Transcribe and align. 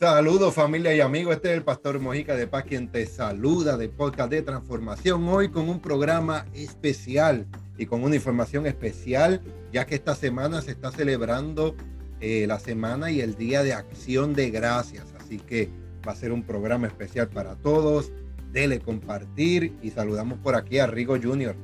Saludos 0.00 0.54
familia 0.54 0.94
y 0.94 1.00
amigos, 1.02 1.34
este 1.34 1.50
es 1.50 1.58
el 1.58 1.62
Pastor 1.62 2.00
Mojica 2.00 2.34
de 2.34 2.46
Paz 2.46 2.64
quien 2.64 2.88
te 2.88 3.04
saluda 3.04 3.76
de 3.76 3.90
podcast 3.90 4.30
de 4.30 4.40
transformación. 4.40 5.28
Hoy 5.28 5.50
con 5.50 5.68
un 5.68 5.78
programa 5.78 6.46
especial 6.54 7.46
y 7.76 7.84
con 7.84 8.02
una 8.02 8.16
información 8.16 8.66
especial 8.66 9.42
ya 9.74 9.84
que 9.84 9.96
esta 9.96 10.14
semana 10.14 10.62
se 10.62 10.70
está 10.70 10.90
celebrando 10.90 11.74
eh, 12.22 12.46
la 12.48 12.58
semana 12.58 13.10
y 13.10 13.20
el 13.20 13.34
día 13.34 13.62
de 13.62 13.74
acción 13.74 14.32
de 14.32 14.48
gracias, 14.48 15.14
así 15.20 15.36
que 15.36 15.68
va 16.08 16.12
a 16.12 16.16
ser 16.16 16.32
un 16.32 16.44
programa 16.44 16.86
especial 16.86 17.28
para 17.28 17.56
todos, 17.56 18.10
dele 18.52 18.80
compartir 18.80 19.76
y 19.82 19.90
saludamos 19.90 20.38
por 20.38 20.54
aquí 20.54 20.78
a 20.78 20.86
Rigo 20.86 21.18
Junior. 21.22 21.54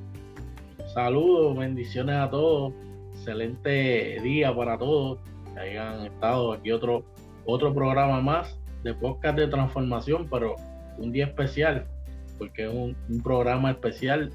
Saludos, 0.92 1.56
bendiciones 1.56 2.16
a 2.16 2.28
todos, 2.28 2.74
excelente 3.14 4.20
día 4.20 4.54
para 4.54 4.76
todos, 4.76 5.20
que 5.54 5.58
hayan 5.58 6.04
estado 6.04 6.52
aquí 6.52 6.70
otro 6.70 7.02
otro 7.46 7.72
programa 7.72 8.20
más 8.20 8.58
de 8.82 8.92
podcast 8.94 9.38
de 9.38 9.48
transformación, 9.48 10.26
pero 10.30 10.56
un 10.98 11.12
día 11.12 11.26
especial, 11.26 11.86
porque 12.38 12.64
es 12.66 12.74
un, 12.74 12.96
programa 13.22 13.70
especial 13.70 14.30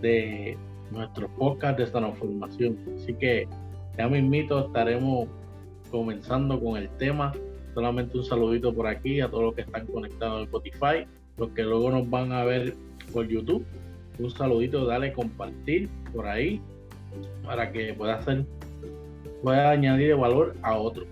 de 0.00 0.56
nuestro 0.90 1.28
podcast 1.36 1.78
de 1.78 1.86
transformación. 1.86 2.78
Así 2.96 3.14
que 3.14 3.48
ya 3.96 4.08
me 4.08 4.18
invito, 4.18 4.66
estaremos 4.66 5.28
comenzando 5.90 6.60
con 6.60 6.76
el 6.76 6.88
tema. 6.98 7.32
Solamente 7.74 8.18
un 8.18 8.24
saludito 8.24 8.74
por 8.74 8.86
aquí 8.86 9.20
a 9.20 9.28
todos 9.28 9.44
los 9.44 9.54
que 9.54 9.62
están 9.62 9.86
conectados 9.86 10.38
en 10.38 10.44
Spotify, 10.44 11.06
los 11.38 11.50
que 11.50 11.62
luego 11.62 11.90
nos 11.90 12.08
van 12.08 12.32
a 12.32 12.44
ver 12.44 12.74
por 13.12 13.26
YouTube. 13.26 13.64
Un 14.18 14.30
saludito, 14.30 14.84
dale 14.84 15.12
compartir 15.12 15.88
por 16.14 16.26
ahí 16.26 16.60
para 17.44 17.72
que 17.72 17.94
pueda 17.94 18.16
hacer, 18.16 18.44
pueda 19.42 19.70
añadir 19.70 20.16
valor 20.16 20.54
a 20.62 20.76
otros. 20.76 21.06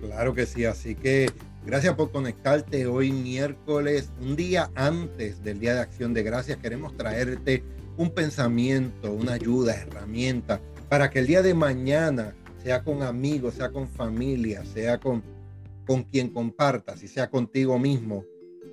Claro 0.00 0.34
que 0.34 0.46
sí, 0.46 0.64
así 0.64 0.94
que 0.94 1.30
gracias 1.66 1.94
por 1.94 2.10
conectarte 2.10 2.86
hoy 2.86 3.12
miércoles, 3.12 4.10
un 4.20 4.34
día 4.34 4.70
antes 4.74 5.42
del 5.42 5.60
Día 5.60 5.74
de 5.74 5.80
Acción 5.80 6.14
de 6.14 6.22
Gracias. 6.22 6.56
Queremos 6.56 6.96
traerte 6.96 7.62
un 7.98 8.10
pensamiento, 8.10 9.12
una 9.12 9.34
ayuda, 9.34 9.74
herramienta, 9.74 10.60
para 10.88 11.10
que 11.10 11.18
el 11.18 11.26
día 11.26 11.42
de 11.42 11.52
mañana, 11.52 12.34
sea 12.62 12.82
con 12.82 13.02
amigos, 13.02 13.54
sea 13.54 13.70
con 13.70 13.88
familia, 13.88 14.64
sea 14.64 14.98
con, 14.98 15.22
con 15.86 16.04
quien 16.04 16.30
compartas 16.30 17.02
y 17.02 17.08
sea 17.08 17.28
contigo 17.28 17.78
mismo, 17.78 18.24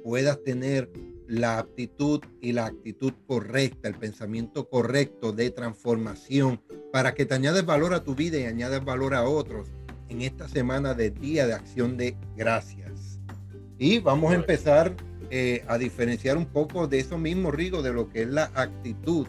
puedas 0.03 0.42
tener 0.44 0.89
la 1.28 1.59
aptitud 1.59 2.22
y 2.39 2.53
la 2.53 2.67
actitud 2.67 3.11
correcta, 3.28 3.89
el 3.89 3.95
pensamiento 3.95 4.70
correcto 4.70 5.33
de 5.33 5.50
transformación, 5.50 6.61
para 6.94 7.14
que 7.14 7.25
te 7.25 7.33
añades 7.33 7.66
valor 7.66 7.94
a 7.94 8.03
tu 8.03 8.16
vida 8.16 8.38
y 8.38 8.45
añades 8.45 8.83
valor 8.86 9.14
a 9.14 9.28
otros 9.28 9.67
en 10.10 10.22
esta 10.22 10.48
semana 10.48 10.94
de 10.94 11.12
Día 11.12 11.48
de 11.48 11.54
Acción 11.54 11.98
de 11.98 12.16
Gracias. 12.36 13.20
Y 13.78 14.00
vamos 14.00 14.32
a 14.32 14.36
empezar 14.36 14.94
eh, 15.30 15.64
a 15.68 15.78
diferenciar 15.78 16.38
un 16.38 16.46
poco 16.46 16.88
de 16.88 17.00
eso 17.00 17.18
mismo, 17.18 17.52
Rigo, 17.52 17.82
de 17.82 17.94
lo 17.94 18.10
que 18.10 18.24
es 18.24 18.28
la 18.28 18.52
actitud 18.56 19.28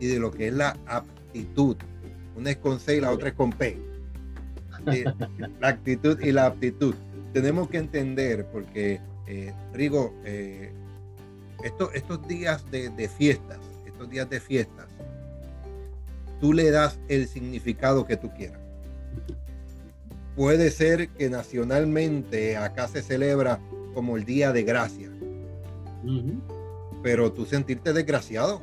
y 0.00 0.06
de 0.06 0.18
lo 0.18 0.30
que 0.30 0.48
es 0.48 0.54
la 0.54 0.76
aptitud. 0.86 1.76
Una 2.36 2.50
es 2.50 2.56
con 2.56 2.80
C 2.80 2.96
y 2.96 3.00
la 3.00 3.10
otra 3.10 3.28
es 3.28 3.34
con 3.34 3.52
P. 3.52 3.78
Eh, 4.92 5.04
la 5.60 5.68
actitud 5.68 6.18
y 6.20 6.30
la 6.30 6.46
aptitud. 6.46 6.94
Tenemos 7.34 7.68
que 7.68 7.78
entender, 7.78 8.46
porque, 8.52 9.00
eh, 9.26 9.52
Rigo, 9.74 10.14
estos 11.62 12.28
días 12.28 12.64
de, 12.70 12.88
de 12.90 13.08
fiestas, 13.08 13.58
estos 13.84 14.08
días 14.08 14.30
de 14.30 14.40
fiestas, 14.40 14.86
tú 16.40 16.52
le 16.52 16.70
das 16.70 16.98
el 17.08 17.26
significado 17.26 18.06
que 18.06 18.16
tú 18.16 18.30
quieras 18.34 18.60
puede 20.38 20.70
ser 20.70 21.08
que 21.08 21.28
nacionalmente 21.28 22.56
acá 22.56 22.86
se 22.86 23.02
celebra 23.02 23.58
como 23.92 24.16
el 24.16 24.24
Día 24.24 24.52
de 24.52 24.62
Gracia. 24.62 25.10
Pero 27.02 27.32
tú 27.32 27.44
sentirte 27.44 27.92
desgraciado. 27.92 28.62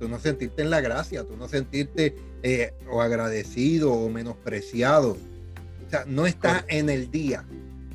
Tú 0.00 0.08
no 0.08 0.18
sentirte 0.18 0.62
en 0.62 0.70
la 0.70 0.80
gracia, 0.80 1.22
tú 1.24 1.36
no 1.36 1.46
sentirte 1.46 2.16
eh, 2.42 2.72
o 2.90 3.02
agradecido 3.02 3.92
o 3.92 4.08
menospreciado. 4.08 5.12
O 5.86 5.90
sea, 5.90 6.04
no 6.06 6.26
está 6.26 6.64
en 6.68 6.88
el 6.88 7.10
día, 7.10 7.44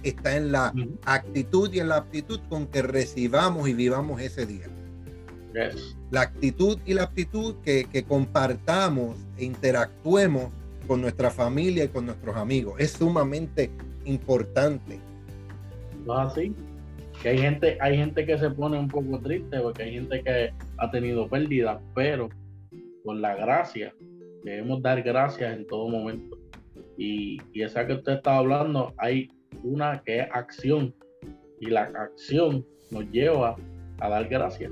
está 0.03 0.37
en 0.37 0.51
la 0.51 0.71
actitud 1.03 1.73
y 1.73 1.79
en 1.79 1.89
la 1.89 1.97
aptitud 1.97 2.39
con 2.47 2.67
que 2.67 2.81
recibamos 2.81 3.67
y 3.67 3.73
vivamos 3.73 4.21
ese 4.21 4.45
día. 4.45 4.67
La 6.11 6.21
actitud 6.21 6.77
y 6.85 6.93
la 6.93 7.03
aptitud 7.03 7.55
que, 7.63 7.85
que 7.91 8.03
compartamos 8.03 9.17
e 9.37 9.45
interactuemos 9.45 10.51
con 10.85 11.01
nuestra 11.01 11.29
familia 11.29 11.85
y 11.85 11.87
con 11.87 12.05
nuestros 12.05 12.35
amigos. 12.35 12.75
Es 12.79 12.91
sumamente 12.91 13.69
importante. 14.05 14.99
¿No 16.05 16.21
es 16.21 16.31
así? 16.31 16.55
Que 17.21 17.29
hay 17.29 17.37
gente, 17.37 17.77
hay 17.81 17.97
gente 17.97 18.25
que 18.25 18.37
se 18.37 18.49
pone 18.49 18.77
un 18.77 18.87
poco 18.87 19.19
triste 19.19 19.59
porque 19.59 19.83
hay 19.83 19.93
gente 19.93 20.21
que 20.23 20.53
ha 20.77 20.91
tenido 20.91 21.27
pérdidas, 21.27 21.81
pero 21.93 22.29
con 23.03 23.21
la 23.21 23.35
gracia, 23.35 23.93
debemos 24.43 24.81
dar 24.81 25.01
gracias 25.01 25.55
en 25.57 25.65
todo 25.67 25.87
momento. 25.87 26.37
Y, 26.97 27.41
y 27.53 27.63
esa 27.63 27.85
que 27.85 27.93
usted 27.93 28.13
está 28.13 28.37
hablando, 28.37 28.93
hay 28.97 29.29
una 29.63 30.01
que 30.03 30.19
es 30.19 30.27
acción. 30.31 30.93
Y 31.59 31.67
la 31.67 31.83
acción 31.83 32.65
nos 32.91 33.09
lleva 33.11 33.55
a 33.99 34.09
dar 34.09 34.27
gracias. 34.27 34.71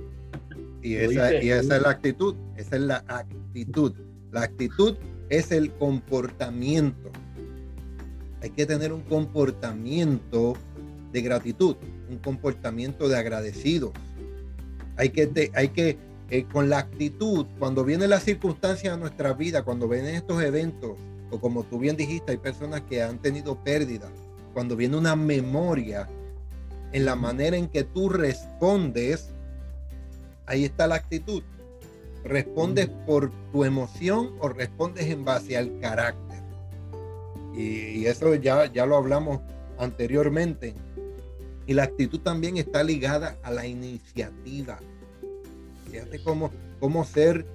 Y 0.81 0.95
esa, 0.95 1.33
y 1.41 1.49
esa 1.49 1.77
es 1.77 1.81
la 1.81 1.89
actitud, 1.89 2.35
esa 2.57 2.75
es 2.75 2.81
la 2.81 3.03
actitud. 3.07 3.93
La 4.31 4.43
actitud 4.43 4.97
es 5.37 5.51
el 5.51 5.71
comportamiento. 5.71 7.09
Hay 8.41 8.51
que 8.51 8.65
tener 8.65 8.93
un 8.93 9.01
comportamiento 9.01 10.53
de 11.11 11.21
gratitud, 11.21 11.75
un 12.09 12.17
comportamiento 12.17 13.07
de 13.09 13.17
agradecidos. 13.17 13.91
Hay 14.95 15.09
que, 15.09 15.51
hay 15.55 15.69
que 15.69 15.97
eh, 16.29 16.45
con 16.51 16.69
la 16.69 16.79
actitud, 16.79 17.45
cuando 17.57 17.83
viene 17.83 18.07
la 18.07 18.19
circunstancia 18.19 18.91
de 18.91 18.97
nuestra 18.97 19.33
vida, 19.33 19.63
cuando 19.63 19.87
vienen 19.87 20.15
estos 20.15 20.41
eventos, 20.43 20.97
o 21.31 21.39
como 21.39 21.63
tú 21.63 21.79
bien 21.79 21.97
dijiste, 21.97 22.31
hay 22.31 22.37
personas 22.37 22.81
que 22.81 23.01
han 23.01 23.19
tenido 23.19 23.63
pérdidas, 23.63 24.11
cuando 24.53 24.75
viene 24.75 24.97
una 24.97 25.15
memoria 25.15 26.07
en 26.91 27.05
la 27.05 27.15
manera 27.15 27.57
en 27.57 27.67
que 27.67 27.83
tú 27.83 28.09
respondes, 28.09 29.29
ahí 30.45 30.63
está 30.63 30.85
la 30.85 30.95
actitud. 30.95 31.41
¿Respondes 32.23 32.87
por 33.05 33.31
tu 33.51 33.65
emoción 33.65 34.31
o 34.39 34.49
respondes 34.49 35.07
en 35.07 35.25
base 35.25 35.57
al 35.57 35.79
carácter? 35.79 36.41
Y, 37.53 38.05
eso 38.05 38.33
ya, 38.35 38.71
ya 38.71 38.85
lo 38.85 38.95
hablamos 38.95 39.41
anteriormente. 39.77 40.73
Y 41.67 41.73
la 41.73 41.83
actitud 41.83 42.19
también 42.19 42.57
está 42.57 42.83
ligada 42.83 43.37
a 43.43 43.51
la 43.51 43.67
iniciativa. 43.67 44.79
Fíjate 45.89 46.23
cómo, 46.23 46.51
cómo 46.79 47.03
ser, 47.05 47.45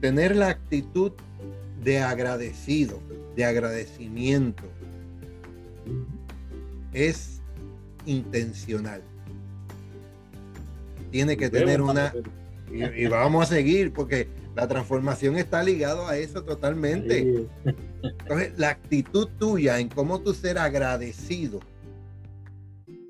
tener 0.00 0.36
la 0.36 0.48
actitud 0.48 1.12
de 1.82 2.00
agradecido, 2.00 3.00
de 3.36 3.44
agradecimiento. 3.44 4.64
Es 6.92 7.40
intencional. 8.04 9.02
Tiene 11.10 11.36
que 11.36 11.50
tener 11.50 11.82
una 11.82 12.12
y, 12.72 13.06
vamos 13.06 13.50
a 13.50 13.54
seguir 13.54 13.92
porque 13.92 14.28
la 14.54 14.66
transformación 14.66 15.36
está 15.36 15.62
ligado 15.62 16.08
a 16.08 16.16
eso 16.16 16.42
totalmente. 16.42 17.46
Entonces, 18.02 18.58
la 18.58 18.70
actitud 18.70 19.28
tuya 19.38 19.78
en 19.78 19.88
cómo 19.88 20.20
tú 20.20 20.34
ser 20.34 20.58
agradecido 20.58 21.60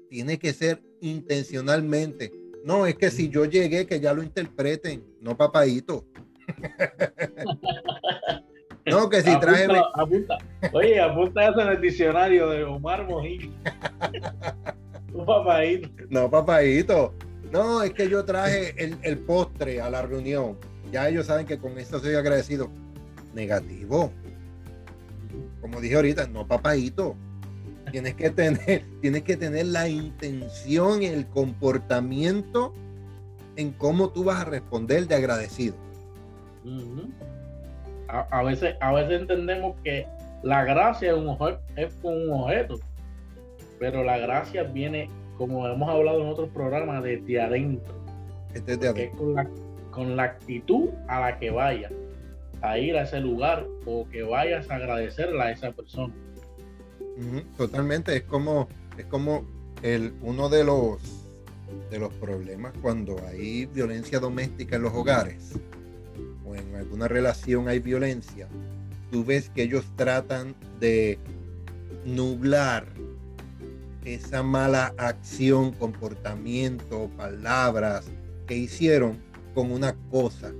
tiene 0.08 0.38
que 0.38 0.52
ser 0.52 0.82
intencionalmente. 1.00 2.32
No, 2.64 2.86
es 2.86 2.96
que 2.96 3.10
si 3.10 3.28
yo 3.28 3.44
llegué, 3.44 3.86
que 3.86 3.98
ya 3.98 4.12
lo 4.12 4.22
interpreten, 4.22 5.04
no 5.20 5.36
papadito. 5.36 6.04
no, 8.86 9.08
que 9.08 9.22
si 9.22 9.40
traje. 9.40 9.66
Oye, 10.72 11.00
apunta 11.00 11.48
eso 11.48 11.60
en 11.60 11.68
el 11.68 11.80
diccionario 11.80 12.50
de 12.50 12.64
Omar 12.64 13.08
Mojín. 13.08 13.54
no, 15.12 15.24
papadito. 15.24 15.88
No, 16.10 16.30
papadito. 16.30 17.14
No, 17.52 17.82
es 17.82 17.92
que 17.92 18.08
yo 18.08 18.24
traje 18.24 18.74
el, 19.02 19.18
postre 19.18 19.82
a 19.82 19.90
la 19.90 20.00
reunión. 20.00 20.56
Ya 20.90 21.08
ellos 21.08 21.26
saben 21.26 21.46
que 21.46 21.58
con 21.58 21.78
esto 21.78 22.00
soy 22.00 22.14
agradecido. 22.14 22.70
Negativo. 23.34 24.10
Como 25.60 25.78
dije 25.82 25.96
ahorita, 25.96 26.26
no 26.28 26.46
papadito. 26.46 27.14
Tienes 27.90 28.14
que 28.14 28.30
tener, 28.30 28.84
tienes 29.02 29.22
que 29.22 29.36
tener 29.36 29.66
la 29.66 29.86
intención 29.86 31.02
el 31.02 31.26
comportamiento 31.26 32.72
en 33.56 33.72
cómo 33.72 34.08
tú 34.08 34.24
vas 34.24 34.40
a 34.40 34.44
responder 34.46 35.06
de 35.06 35.14
agradecido. 35.14 35.74
a, 38.08 38.42
veces, 38.42 38.76
a 38.80 38.92
veces 38.94 39.20
entendemos 39.20 39.76
que 39.84 40.06
la 40.42 40.64
gracia 40.64 41.12
es, 41.12 41.18
un, 41.18 41.36
es 41.76 41.92
con 41.96 42.14
un 42.14 42.32
objeto, 42.32 42.80
pero 43.78 44.02
la 44.02 44.16
gracia 44.16 44.62
viene 44.62 45.10
como 45.36 45.66
hemos 45.66 45.88
hablado 45.88 46.22
en 46.22 46.28
otros 46.28 46.48
programas, 46.50 47.02
desde 47.02 47.40
adentro. 47.40 47.94
Este 48.54 48.72
adentro. 48.72 49.18
Con 49.18 49.34
la, 49.34 49.50
con 49.90 50.16
la 50.16 50.22
actitud 50.24 50.90
a 51.08 51.20
la 51.20 51.38
que 51.38 51.50
vayas 51.50 51.92
a 52.62 52.78
ir 52.78 52.96
a 52.96 53.02
ese 53.02 53.20
lugar 53.20 53.66
o 53.86 54.08
que 54.08 54.22
vayas 54.22 54.70
a 54.70 54.76
agradecerle 54.76 55.42
a 55.42 55.50
esa 55.50 55.72
persona. 55.72 56.14
Totalmente, 57.56 58.16
es 58.16 58.22
como, 58.22 58.68
es 58.96 59.04
como 59.06 59.44
el, 59.82 60.14
uno 60.22 60.48
de 60.48 60.64
los, 60.64 61.00
de 61.90 61.98
los 61.98 62.12
problemas 62.14 62.72
cuando 62.80 63.16
hay 63.26 63.66
violencia 63.66 64.20
doméstica 64.20 64.76
en 64.76 64.82
los 64.82 64.94
hogares 64.94 65.58
o 66.46 66.54
en 66.54 66.74
alguna 66.74 67.08
relación 67.08 67.68
hay 67.68 67.80
violencia, 67.80 68.48
tú 69.10 69.24
ves 69.24 69.50
que 69.50 69.64
ellos 69.64 69.84
tratan 69.96 70.54
de 70.80 71.18
nublar 72.04 72.86
esa 74.04 74.42
mala 74.42 74.94
acción, 74.98 75.72
comportamiento, 75.72 77.10
palabras 77.16 78.06
que 78.46 78.56
hicieron 78.56 79.18
con 79.54 79.70
una 79.70 79.94
cosa, 80.10 80.52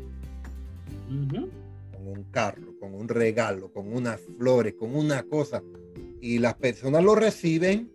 con 1.09 2.07
un 2.07 2.25
carro, 2.31 2.75
con 2.79 2.95
un 2.95 3.09
regalo, 3.09 3.73
con 3.73 3.93
unas 3.93 4.21
flores, 4.39 4.75
con 4.75 4.95
una 4.95 5.23
cosa. 5.25 5.63
Y 6.21 6.39
las 6.39 6.55
personas 6.55 7.03
lo 7.03 7.15
reciben 7.15 7.91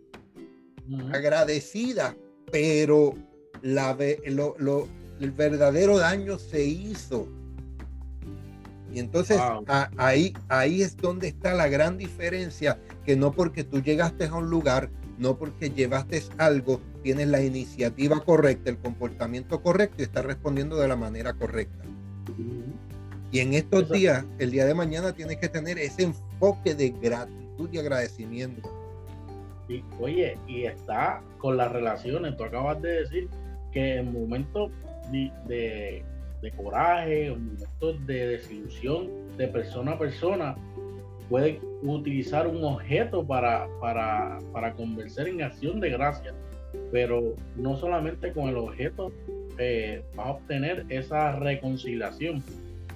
agradecidas, 1.13 2.15
pero 2.51 3.13
la, 3.61 3.97
el 3.99 5.31
verdadero 5.31 5.97
daño 5.97 6.37
se 6.39 6.63
hizo. 6.65 7.27
Y 8.93 8.99
entonces 8.99 9.39
ahí, 9.97 10.33
ahí 10.47 10.81
es 10.81 10.97
donde 10.97 11.27
está 11.27 11.53
la 11.53 11.67
gran 11.67 11.97
diferencia, 11.97 12.79
que 13.05 13.15
no 13.15 13.31
porque 13.31 13.63
tú 13.63 13.81
llegaste 13.81 14.25
a 14.25 14.33
un 14.33 14.49
lugar 14.49 14.89
no 15.17 15.37
porque 15.37 15.69
llevaste 15.69 16.21
algo, 16.37 16.79
tienes 17.03 17.27
la 17.27 17.41
iniciativa 17.41 18.19
correcta, 18.19 18.69
el 18.69 18.77
comportamiento 18.77 19.61
correcto 19.61 19.97
y 19.99 20.03
estás 20.03 20.25
respondiendo 20.25 20.77
de 20.77 20.87
la 20.87 20.95
manera 20.95 21.33
correcta. 21.33 21.83
Y 23.31 23.39
en 23.39 23.53
estos 23.53 23.89
días, 23.89 24.25
el 24.39 24.51
día 24.51 24.65
de 24.65 24.73
mañana, 24.73 25.13
tienes 25.13 25.37
que 25.37 25.49
tener 25.49 25.77
ese 25.77 26.03
enfoque 26.03 26.73
de 26.75 26.91
gratitud 26.91 27.69
y 27.71 27.77
agradecimiento. 27.77 28.69
Y, 29.67 29.83
oye, 29.99 30.37
y 30.47 30.63
está 30.63 31.21
con 31.39 31.57
las 31.57 31.71
relaciones. 31.71 32.37
Tú 32.37 32.45
acabas 32.45 32.81
de 32.81 33.01
decir 33.01 33.29
que 33.73 33.97
en 33.97 34.13
momentos 34.13 34.71
de, 35.11 36.03
de 36.41 36.51
coraje, 36.51 37.27
en 37.27 37.53
momentos 37.53 38.07
de 38.07 38.27
desilusión 38.27 39.09
de 39.37 39.47
persona 39.49 39.93
a 39.93 39.99
persona, 39.99 40.55
puede 41.29 41.59
utilizar 41.83 42.47
un 42.47 42.63
objeto 42.63 43.25
para, 43.25 43.67
para, 43.79 44.39
para 44.53 44.73
convencer 44.73 45.27
en 45.27 45.43
acción 45.43 45.79
de 45.79 45.89
gracia, 45.89 46.33
pero 46.91 47.35
no 47.55 47.77
solamente 47.77 48.31
con 48.31 48.49
el 48.49 48.57
objeto 48.57 49.11
eh, 49.57 50.03
vas 50.15 50.27
a 50.27 50.31
obtener 50.31 50.85
esa 50.89 51.33
reconciliación, 51.33 52.43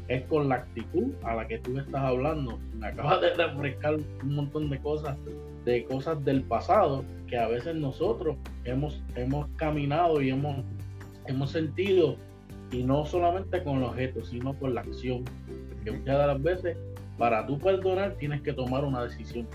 es 0.07 0.23
con 0.23 0.49
la 0.49 0.55
actitud 0.55 1.13
a 1.23 1.35
la 1.35 1.47
que 1.47 1.57
tú 1.59 1.77
estás 1.77 2.01
hablando. 2.01 2.59
Me 2.77 2.87
acabas 2.87 3.21
de 3.21 3.33
refrescar 3.33 3.95
un 3.95 4.35
montón 4.35 4.69
de 4.69 4.79
cosas, 4.79 5.17
de 5.65 5.85
cosas 5.85 6.23
del 6.25 6.43
pasado 6.43 7.05
que 7.27 7.37
a 7.37 7.47
veces 7.47 7.75
nosotros 7.75 8.35
hemos, 8.65 9.01
hemos 9.15 9.47
caminado 9.55 10.21
y 10.21 10.29
hemos, 10.29 10.57
hemos 11.27 11.51
sentido, 11.51 12.17
y 12.71 12.83
no 12.83 13.05
solamente 13.05 13.63
con 13.63 13.77
el 13.77 13.83
objeto, 13.83 14.23
sino 14.23 14.53
con 14.53 14.75
la 14.75 14.81
acción. 14.81 15.23
Porque 15.69 15.91
muchas 15.91 16.19
de 16.19 16.27
las 16.27 16.43
veces 16.43 16.77
para 17.21 17.45
tú 17.45 17.59
perdonar 17.59 18.17
tienes 18.17 18.41
que 18.41 18.51
tomar 18.51 18.83
una 18.83 19.03
decisión. 19.03 19.47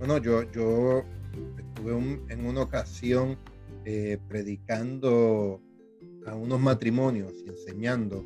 Bueno, 0.00 0.18
yo, 0.18 0.42
yo 0.50 1.04
estuve 1.56 1.92
en 2.28 2.44
una 2.44 2.62
ocasión 2.62 3.38
eh, 3.84 4.18
predicando 4.26 5.60
a 6.26 6.34
unos 6.34 6.58
matrimonios 6.58 7.32
y 7.46 7.48
enseñando, 7.48 8.24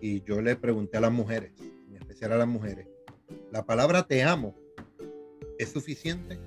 y 0.00 0.20
yo 0.24 0.42
le 0.42 0.56
pregunté 0.56 0.96
a 0.96 1.00
las 1.00 1.12
mujeres, 1.12 1.52
en 1.88 1.94
especial 1.94 2.32
a 2.32 2.38
las 2.38 2.48
mujeres, 2.48 2.88
¿la 3.52 3.64
palabra 3.64 4.02
te 4.02 4.24
amo 4.24 4.56
es 5.60 5.68
suficiente 5.68 6.40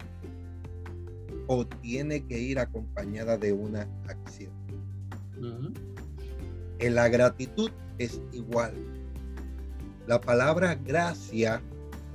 o 1.48 1.66
tiene 1.66 2.28
que 2.28 2.38
ir 2.38 2.60
acompañada 2.60 3.38
de 3.38 3.54
una 3.54 3.88
acción? 4.10 4.52
En 6.80 6.96
la 6.96 7.07
gratitud 7.07 7.72
es 7.98 8.22
igual 8.34 8.74
la 10.07 10.22
palabra 10.22 10.75
gracia 10.75 11.62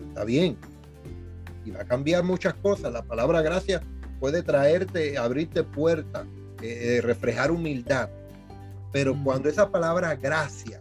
está 0.08 0.24
bien 0.24 0.56
y 1.64 1.70
va 1.70 1.82
a 1.82 1.84
cambiar 1.84 2.24
muchas 2.24 2.54
cosas. 2.54 2.92
La 2.92 3.02
palabra 3.02 3.42
gracia 3.42 3.82
puede 4.18 4.42
traerte, 4.42 5.18
abrirte 5.18 5.62
puertas, 5.62 6.26
eh, 6.62 6.98
eh, 6.98 7.00
reflejar 7.00 7.50
humildad. 7.50 8.08
Pero 8.92 9.16
cuando 9.22 9.48
esa 9.48 9.70
palabra 9.70 10.14
gracias, 10.16 10.80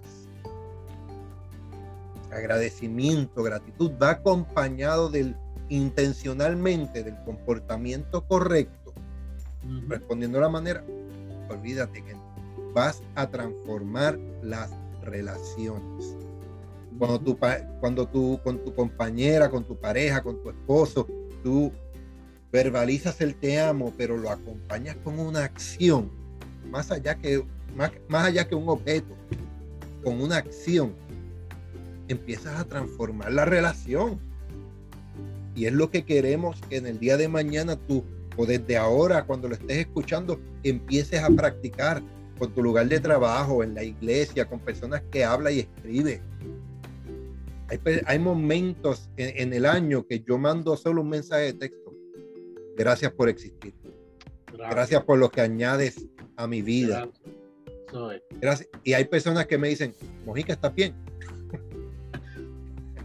agradecimiento, 2.31 3.43
gratitud, 3.43 3.91
va 4.01 4.11
acompañado 4.11 5.09
del 5.09 5.35
intencionalmente 5.69 7.03
del 7.03 7.15
comportamiento 7.23 8.25
correcto, 8.25 8.93
respondiendo 9.87 10.39
de 10.39 10.43
la 10.43 10.49
manera, 10.49 10.83
olvídate 11.47 12.03
que 12.03 12.15
vas 12.73 13.03
a 13.15 13.27
transformar 13.27 14.17
las 14.41 14.71
relaciones. 15.03 16.15
Cuando 16.99 17.19
tú, 17.19 17.37
cuando 17.79 18.07
tú 18.07 18.39
con 18.43 18.63
tu 18.63 18.75
compañera, 18.75 19.49
con 19.49 19.63
tu 19.63 19.75
pareja, 19.75 20.21
con 20.21 20.43
tu 20.43 20.49
esposo, 20.49 21.07
tú 21.41 21.71
verbalizas 22.51 23.21
el 23.21 23.35
te 23.35 23.59
amo, 23.59 23.93
pero 23.97 24.17
lo 24.17 24.29
acompañas 24.29 24.97
con 24.97 25.17
una 25.17 25.45
acción, 25.45 26.11
más 26.69 26.91
allá 26.91 27.15
que, 27.15 27.43
más, 27.75 27.91
más 28.09 28.25
allá 28.25 28.47
que 28.47 28.55
un 28.55 28.67
objeto, 28.67 29.15
con 30.03 30.21
una 30.21 30.37
acción, 30.37 30.93
empiezas 32.09 32.59
a 32.59 32.65
transformar 32.65 33.31
la 33.31 33.45
relación. 33.45 34.19
Y 35.55 35.65
es 35.65 35.73
lo 35.73 35.89
que 35.89 36.03
queremos 36.03 36.59
que 36.69 36.77
en 36.77 36.87
el 36.87 36.99
día 36.99 37.15
de 37.15 37.27
mañana 37.27 37.75
tú, 37.75 38.03
o 38.35 38.45
desde 38.45 38.77
ahora, 38.77 39.25
cuando 39.25 39.47
lo 39.47 39.55
estés 39.55 39.77
escuchando, 39.77 40.39
empieces 40.63 41.21
a 41.21 41.29
practicar 41.29 42.01
con 42.37 42.53
tu 42.53 42.63
lugar 42.63 42.87
de 42.87 42.99
trabajo, 42.99 43.63
en 43.63 43.73
la 43.73 43.83
iglesia, 43.83 44.45
con 44.45 44.59
personas 44.59 45.01
que 45.11 45.23
habla 45.23 45.51
y 45.51 45.59
escribe. 45.59 46.21
Hay, 48.05 48.19
momentos 48.19 49.09
en, 49.17 49.53
el 49.53 49.65
año 49.65 50.05
que 50.07 50.21
yo 50.21 50.37
mando 50.37 50.75
solo 50.75 51.01
un 51.01 51.09
mensaje 51.09 51.43
de 51.43 51.53
texto. 51.53 51.93
Gracias 52.75 53.11
por 53.11 53.29
existir. 53.29 53.73
Gracias, 54.51 55.03
por 55.03 55.19
lo 55.19 55.29
que 55.29 55.41
añades 55.41 56.07
a 56.35 56.47
mi 56.47 56.61
vida. 56.61 57.07
Gracias. 58.41 58.69
Y 58.83 58.93
hay 58.93 59.05
personas 59.05 59.45
que 59.45 59.57
me 59.57 59.69
dicen, 59.69 59.93
Mojica, 60.25 60.53
¿estás 60.53 60.73
bien? 60.73 60.95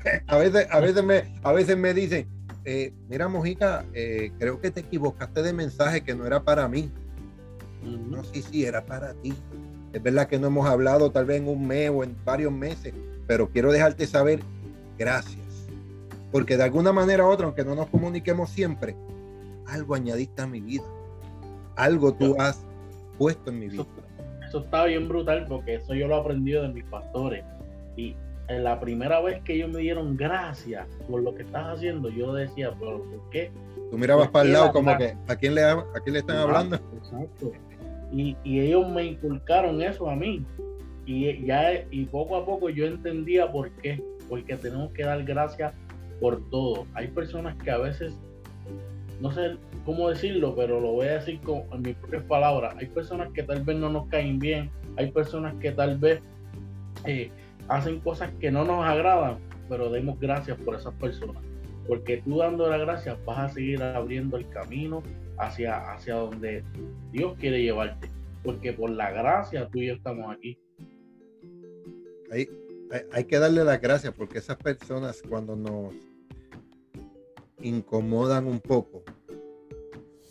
a, 0.27 0.37
veces, 0.39 0.67
a, 0.71 0.81
veces 0.81 1.05
me, 1.05 1.35
a 1.43 1.53
veces 1.53 1.77
me 1.77 1.93
dicen, 1.93 2.27
eh, 2.65 2.93
mira 3.09 3.29
Mojica, 3.29 3.85
eh, 3.93 4.33
creo 4.39 4.61
que 4.61 4.71
te 4.71 4.81
equivocaste 4.81 5.43
de 5.43 5.53
mensaje 5.53 6.03
que 6.03 6.15
no 6.15 6.27
era 6.27 6.43
para 6.43 6.67
mí. 6.69 6.91
No, 7.83 8.25
sí, 8.25 8.43
sí, 8.43 8.65
era 8.65 8.85
para 8.87 9.13
ti. 9.15 9.35
Es 9.93 10.03
verdad 10.03 10.27
que 10.27 10.39
no 10.39 10.47
hemos 10.47 10.67
hablado 10.67 11.11
tal 11.13 11.27
vez 11.27 11.41
en 11.41 11.49
un 11.49 11.67
mes 11.67 11.91
o 11.91 12.03
en 12.03 12.17
varios 12.25 12.53
meses, 12.53 12.95
pero 13.27 13.49
quiero 13.49 13.73
dejarte 13.73 14.07
saber 14.07 14.41
gracias. 14.99 15.69
Porque 16.33 16.57
de 16.57 16.65
alguna 16.65 16.93
manera 16.93 17.25
u 17.25 17.31
otra, 17.31 17.47
aunque 17.47 17.65
no 17.65 17.75
nos 17.75 17.89
comuniquemos 17.89 18.51
siempre, 18.51 18.97
algo 19.67 19.95
añadiste 19.95 20.43
a 20.43 20.47
mi 20.47 20.61
vida. 20.61 20.85
Algo 21.77 22.13
tú 22.15 22.37
has 22.39 22.65
puesto 23.19 23.51
en 23.51 23.61
mi 23.61 23.69
vida. 23.69 23.87
Eso, 24.47 24.61
está 24.61 24.85
bien 24.85 25.09
brutal 25.09 25.47
porque 25.49 25.77
eso 25.77 25.95
yo 25.95 26.09
lo 26.09 26.17
he 26.17 26.21
aprendido 26.21 26.63
de 26.63 26.69
mis 26.69 26.85
pastores. 26.85 27.45
Y 27.97 28.17
en 28.49 28.65
la 28.65 28.79
primera 28.79 29.21
vez 29.21 29.43
que 29.43 29.55
ellos 29.55 29.71
me 29.71 29.81
dieron 29.81 30.17
gracias 30.17 30.87
por 31.09 31.23
lo 31.23 31.35
que 31.35 31.43
estás 31.43 31.77
haciendo, 31.77 32.11
yo 32.11 32.33
decía, 32.35 32.73
¿por 32.73 33.03
qué? 33.31 33.51
Tú 33.91 33.99
mirabas 33.99 34.29
para 34.29 34.47
el 34.47 34.53
lado 34.53 34.73
como 34.73 34.97
que, 34.97 35.17
¿a 35.29 35.37
quién 35.37 35.55
le, 35.55 35.63
a 35.63 35.85
quién 36.03 36.15
le 36.15 36.19
están 36.19 36.37
hablando? 36.37 36.77
Exacto. 36.97 37.53
Y, 38.13 38.37
y 38.45 38.61
ellos 38.61 38.89
me 38.89 39.05
inculcaron 39.05 39.81
eso 39.83 40.09
a 40.09 40.15
mí 40.15 40.45
y 41.07 41.45
ya 41.45 41.85
y 41.91 42.05
poco 42.07 42.37
a 42.37 42.47
poco 42.47 42.71
yo 42.71 42.87
entendía 42.87 43.51
por 43.51 43.71
qué, 43.73 44.03
porque 44.29 44.57
tenemos 44.57 44.93
que 44.93 45.05
dar 45.05 45.23
gracias 45.25 45.75
por 46.21 46.49
todo. 46.51 46.87
Hay 46.95 47.09
personas 47.09 47.57
que 47.63 47.71
a 47.71 47.79
veces, 47.79 48.15
no 49.21 49.31
sé 49.33 49.57
cómo 49.85 50.09
decirlo, 50.09 50.55
pero 50.57 50.81
lo 50.81 50.93
voy 50.93 51.09
a 51.09 51.15
decir 51.15 51.41
con, 51.41 51.65
mis 51.83 51.95
propias 51.97 52.25
palabras, 52.25 52.75
hay 52.79 52.87
personas 52.87 53.29
que 53.33 53.43
tal 53.43 53.63
vez 53.63 53.77
no 53.77 53.91
nos 53.91 54.07
caen 54.09 54.39
bien, 54.39 54.71
hay 54.97 55.11
personas 55.11 55.55
que 55.57 55.73
tal 55.73 55.99
vez 55.99 56.21
eh, 57.05 57.31
hacen 57.69 58.01
cosas 58.01 58.33
que 58.41 58.51
no 58.51 58.65
nos 58.65 58.85
agradan, 58.85 59.39
pero 59.69 59.91
demos 59.91 60.19
gracias 60.19 60.57
por 60.59 60.77
esas 60.77 60.95
personas, 60.95 61.43
porque 61.87 62.19
tú 62.19 62.39
dando 62.39 62.69
las 62.69 62.81
gracias 62.81 63.19
vas 63.27 63.39
a 63.39 63.49
seguir 63.51 63.83
abriendo 63.83 64.39
el 64.39 64.49
camino 64.49 65.03
hacia, 65.39 65.93
hacia 65.93 66.15
donde 66.15 66.63
Dios 67.13 67.35
quiere 67.39 67.63
llevarte, 67.63 68.09
porque 68.43 68.73
por 68.73 68.89
la 68.89 69.11
gracia 69.11 69.69
tú 69.71 69.81
y 69.81 69.89
yo 69.89 69.95
estamos 69.95 70.35
aquí 70.35 70.59
hay, 73.13 73.25
que 73.25 73.39
darle 73.39 73.65
las 73.65 73.81
gracias 73.81 74.15
porque 74.15 74.39
esas 74.39 74.57
personas 74.57 75.23
cuando 75.29 75.57
nos 75.57 75.95
incomodan 77.61 78.47
un 78.47 78.61
poco 78.61 79.03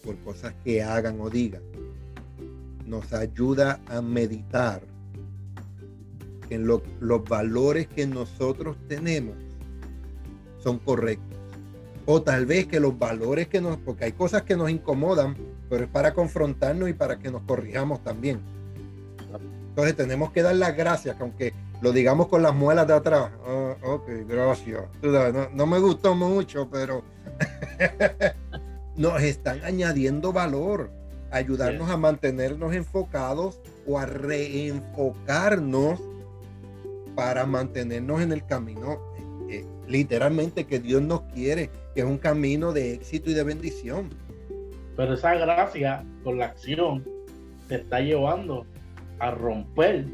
por 0.03 0.17
cosas 0.19 0.53
que 0.63 0.83
hagan 0.83 1.19
o 1.21 1.29
digan, 1.29 1.63
nos 2.85 3.13
ayuda 3.13 3.81
a 3.87 4.01
meditar 4.01 4.81
en 6.49 6.67
los 6.67 6.81
valores 7.27 7.87
que 7.87 8.05
nosotros 8.05 8.77
tenemos 8.87 9.35
son 10.63 10.79
correctos. 10.79 11.37
O 12.05 12.21
tal 12.21 12.45
vez 12.45 12.67
que 12.67 12.79
los 12.79 12.97
valores 12.97 13.47
que 13.47 13.61
nos, 13.61 13.77
porque 13.77 14.05
hay 14.05 14.11
cosas 14.13 14.43
que 14.43 14.55
nos 14.55 14.69
incomodan, 14.69 15.35
pero 15.69 15.83
es 15.83 15.89
para 15.89 16.13
confrontarnos 16.13 16.89
y 16.89 16.93
para 16.93 17.19
que 17.19 17.29
nos 17.29 17.43
corrijamos 17.43 18.03
también. 18.03 18.39
Entonces 19.73 19.95
tenemos 19.95 20.31
que 20.31 20.43
dar 20.43 20.55
las 20.55 20.77
gracias, 20.77 21.15
que 21.15 21.23
aunque 21.23 21.53
lo 21.81 21.91
digamos 21.91 22.27
con 22.27 22.43
las 22.43 22.53
muelas 22.53 22.85
de 22.85 22.93
atrás. 22.93 23.31
Ah, 23.43 23.75
ok, 23.81 24.07
gracias. 24.27 24.83
No, 25.51 25.65
me 25.65 25.79
gustó 25.79 26.13
mucho, 26.13 26.69
pero 26.69 27.03
nos 28.95 29.19
están 29.23 29.65
añadiendo 29.65 30.31
valor, 30.31 30.91
ayudarnos 31.31 31.89
a 31.89 31.97
mantenernos 31.97 32.75
enfocados 32.75 33.59
o 33.87 33.97
a 33.97 34.05
reenfocarnos 34.05 35.99
para 37.15 37.47
mantenernos 37.47 38.21
en 38.21 38.31
el 38.31 38.45
camino 38.45 38.99
eh, 39.49 39.55
eh, 39.55 39.65
literalmente 39.87 40.65
que 40.65 40.79
Dios 40.79 41.01
nos 41.01 41.21
quiere, 41.33 41.71
que 41.95 42.01
es 42.01 42.05
un 42.05 42.19
camino 42.19 42.73
de 42.73 42.93
éxito 42.93 43.31
y 43.31 43.33
de 43.33 43.43
bendición. 43.43 44.11
Pero 44.95 45.15
esa 45.15 45.33
gracia 45.33 46.05
con 46.23 46.37
la 46.37 46.45
acción 46.45 47.03
te 47.67 47.77
está 47.77 48.01
llevando 48.01 48.67
a 49.19 49.31
romper 49.31 50.05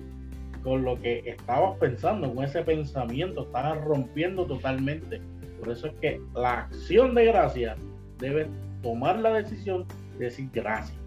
con 0.64 0.84
lo 0.84 1.00
que 1.00 1.20
estabas 1.26 1.78
pensando, 1.80 2.34
con 2.34 2.44
ese 2.44 2.62
pensamiento, 2.64 3.44
estás 3.44 3.84
rompiendo 3.86 4.46
totalmente. 4.46 5.22
Por 5.60 5.72
eso 5.72 5.88
es 5.88 5.94
que 5.96 6.22
la 6.34 6.62
acción 6.62 7.16
de 7.16 7.26
gracia 7.26 7.76
debe 8.18 8.48
tomar 8.82 9.20
la 9.20 9.34
decisión 9.34 9.86
de 10.18 10.26
decir 10.26 10.50
gracias. 10.54 10.98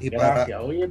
Y 0.00 0.10
gracias. 0.10 0.60
Hoy, 0.60 0.82
es, 0.82 0.90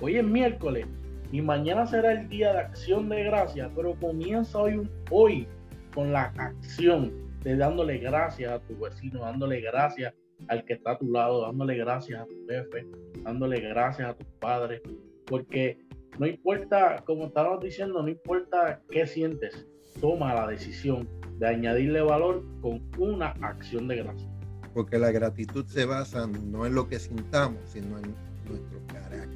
hoy 0.00 0.16
es 0.16 0.24
miércoles 0.24 0.86
y 1.32 1.40
mañana 1.40 1.86
será 1.86 2.12
el 2.12 2.28
día 2.28 2.52
de 2.52 2.58
acción 2.60 3.08
de 3.08 3.24
gracias, 3.24 3.70
pero 3.74 3.94
comienza 3.94 4.58
hoy, 4.58 4.88
hoy 5.10 5.46
con 5.94 6.12
la 6.12 6.32
acción 6.38 7.12
de 7.42 7.56
dándole 7.56 7.98
gracias 7.98 8.52
a 8.52 8.58
tu 8.60 8.78
vecino, 8.78 9.20
dándole 9.20 9.60
gracias 9.60 10.14
al 10.48 10.64
que 10.64 10.74
está 10.74 10.92
a 10.92 10.98
tu 10.98 11.10
lado, 11.10 11.42
dándole 11.42 11.76
gracias 11.76 12.20
a 12.20 12.26
tu 12.26 12.34
jefe, 12.48 12.86
dándole 13.22 13.60
gracias 13.60 14.08
a 14.08 14.14
tus 14.14 14.26
padres, 14.38 14.82
porque 15.26 15.86
no 16.18 16.26
importa, 16.26 17.02
como 17.04 17.26
estábamos 17.26 17.62
diciendo, 17.62 18.02
no 18.02 18.08
importa 18.08 18.80
qué 18.90 19.06
sientes, 19.06 19.66
toma 20.00 20.34
la 20.34 20.46
decisión 20.46 21.08
de 21.38 21.48
añadirle 21.48 22.00
valor 22.00 22.44
con 22.60 22.82
una 22.98 23.28
acción 23.42 23.88
de 23.88 23.96
gracia. 23.96 24.28
Porque 24.72 24.98
la 24.98 25.10
gratitud 25.10 25.66
se 25.66 25.84
basa 25.84 26.26
no 26.26 26.66
en 26.66 26.74
lo 26.74 26.88
que 26.88 26.98
sintamos, 26.98 27.60
sino 27.66 27.98
en 27.98 28.14
nuestro 28.48 28.78
carácter, 28.86 29.28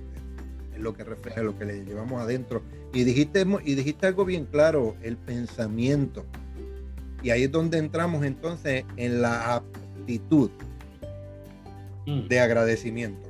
en 0.74 0.82
lo 0.82 0.94
que 0.94 1.04
refleja 1.04 1.42
lo 1.42 1.58
que 1.58 1.64
le 1.64 1.84
llevamos 1.84 2.20
adentro. 2.20 2.62
Y 2.92 3.04
dijiste, 3.04 3.44
y 3.64 3.74
dijiste 3.74 4.06
algo 4.06 4.24
bien 4.24 4.46
claro, 4.46 4.96
el 5.02 5.16
pensamiento. 5.16 6.24
Y 7.22 7.30
ahí 7.30 7.44
es 7.44 7.52
donde 7.52 7.78
entramos 7.78 8.24
entonces 8.24 8.84
en 8.96 9.22
la 9.22 9.56
aptitud 9.56 10.50
mm. 12.06 12.28
de 12.28 12.40
agradecimiento. 12.40 13.28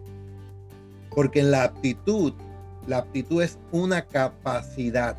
Porque 1.11 1.41
en 1.41 1.51
la 1.51 1.65
aptitud 1.65 2.33
la 2.91 2.99
aptitud 2.99 3.41
es 3.41 3.57
una 3.71 4.03
capacidad, 4.03 5.17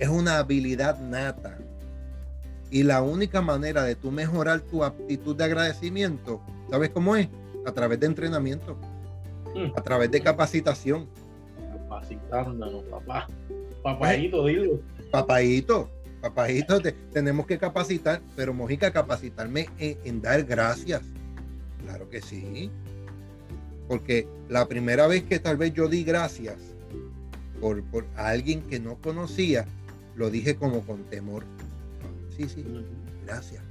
es 0.00 0.08
una 0.08 0.38
habilidad 0.38 0.98
nata. 0.98 1.56
Y 2.72 2.82
la 2.82 3.02
única 3.02 3.40
manera 3.40 3.84
de 3.84 3.94
tú 3.94 4.10
mejorar 4.10 4.60
tu 4.62 4.82
aptitud 4.82 5.36
de 5.36 5.44
agradecimiento, 5.44 6.40
¿sabes 6.68 6.90
cómo 6.90 7.14
es? 7.14 7.28
A 7.64 7.70
través 7.70 8.00
de 8.00 8.06
entrenamiento, 8.06 8.76
a 9.76 9.80
través 9.80 10.10
de 10.10 10.20
capacitación. 10.20 11.08
Capacitándonos, 11.72 12.82
papá. 12.86 13.28
Papadito, 13.84 14.44
dilo. 14.44 14.80
Papadito, 15.12 15.88
papadito, 16.20 16.80
tenemos 17.12 17.46
que 17.46 17.58
capacitar, 17.58 18.20
pero 18.34 18.52
Mojica, 18.52 18.92
capacitarme 18.92 19.68
en 19.78 20.20
dar 20.20 20.42
gracias. 20.42 21.02
Claro 21.84 22.10
que 22.10 22.20
sí. 22.20 22.72
Porque 23.88 24.26
la 24.48 24.66
primera 24.66 25.06
vez 25.06 25.24
que 25.24 25.38
tal 25.38 25.56
vez 25.56 25.74
yo 25.74 25.88
di 25.88 26.04
gracias 26.04 26.56
por, 27.60 27.82
por 27.84 28.06
a 28.16 28.28
alguien 28.28 28.62
que 28.62 28.80
no 28.80 28.96
conocía, 28.96 29.66
lo 30.16 30.30
dije 30.30 30.56
como 30.56 30.80
con 30.80 31.04
temor. 31.04 31.44
Sí, 32.36 32.48
sí, 32.48 32.64
gracias. 33.26 33.62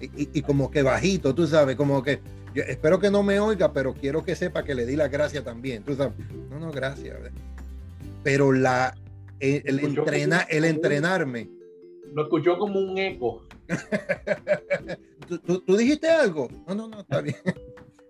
Y, 0.00 0.42
como 0.42 0.70
que 0.70 0.82
bajito, 0.82 1.32
tú 1.32 1.46
sabes, 1.46 1.76
como 1.76 2.02
que 2.02 2.20
yo 2.54 2.64
espero 2.64 2.98
que 2.98 3.10
no 3.10 3.22
me 3.22 3.38
oiga, 3.38 3.72
pero 3.72 3.94
quiero 3.94 4.24
que 4.24 4.34
sepa 4.34 4.64
que 4.64 4.74
le 4.74 4.84
di 4.84 4.96
la 4.96 5.06
gracia 5.06 5.44
también. 5.44 5.84
Tú 5.84 5.94
sabes, 5.94 6.14
no, 6.50 6.58
no, 6.58 6.72
gracias. 6.72 7.16
Pero 8.24 8.50
la, 8.50 8.96
el, 9.38 9.78
entrenar, 9.78 10.46
el 10.50 10.64
entrenarme. 10.64 11.48
Lo 12.12 12.24
escuchó 12.24 12.58
como 12.58 12.80
un 12.80 12.98
eco. 12.98 13.46
¿Tú, 15.46 15.60
tú 15.60 15.76
dijiste 15.76 16.08
algo? 16.08 16.48
No, 16.66 16.74
no, 16.74 16.88
no, 16.88 17.00
está 17.00 17.20
bien 17.20 17.36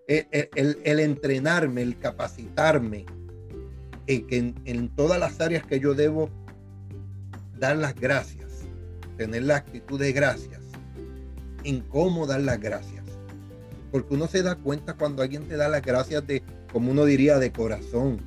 el, 0.08 1.00
entrenarme, 1.00 1.82
el 1.82 1.98
capacitarme 1.98 3.06
en, 4.06 4.26
en, 4.30 4.54
en 4.64 4.88
todas 4.90 5.18
las 5.18 5.40
áreas 5.40 5.64
que 5.66 5.80
yo 5.80 5.94
debo 5.94 6.28
dar 7.58 7.76
las 7.76 7.94
gracias, 7.94 8.64
tener 9.16 9.44
la 9.44 9.56
actitud 9.56 9.98
de 10.00 10.12
gracias, 10.12 10.60
en 11.64 11.80
cómo 11.82 12.26
dar 12.26 12.40
las 12.40 12.60
gracias. 12.60 13.04
Porque 13.92 14.14
uno 14.14 14.26
se 14.26 14.42
da 14.42 14.56
cuenta 14.56 14.94
cuando 14.94 15.22
alguien 15.22 15.46
te 15.46 15.56
da 15.56 15.68
las 15.68 15.82
gracias 15.82 16.26
de, 16.26 16.42
como 16.72 16.90
uno 16.90 17.04
diría, 17.04 17.38
de 17.38 17.52
corazón. 17.52 18.20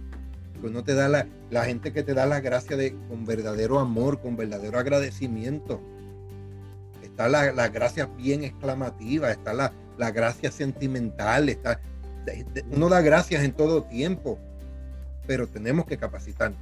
Que 0.62 0.67
uno 0.67 0.84
te 0.84 0.94
da 0.94 1.10
la, 1.10 1.27
la 1.50 1.65
gente 1.65 1.91
que 1.91 2.03
te 2.03 2.13
da 2.13 2.25
las 2.25 2.41
gracias 2.41 2.77
de, 2.77 2.96
con 3.10 3.25
verdadero 3.25 3.79
amor, 3.79 4.22
con 4.22 4.38
verdadero 4.38 4.77
agradecimiento. 4.79 5.82
Está 7.15 7.29
la, 7.29 7.53
la 7.53 7.69
gracia 7.69 8.07
bien 8.07 8.43
exclamativa, 8.43 9.31
está 9.31 9.53
la, 9.53 9.72
la 9.98 10.12
gracia 10.12 10.51
sentimental, 10.51 11.48
está, 11.48 11.79
uno 12.69 12.89
da 12.89 13.00
gracias 13.00 13.41
en 13.45 13.53
todo 13.53 13.84
tiempo, 13.84 14.38
pero 15.25 15.48
tenemos 15.48 15.86
que 15.86 15.98
capacitarnos, 15.98 16.60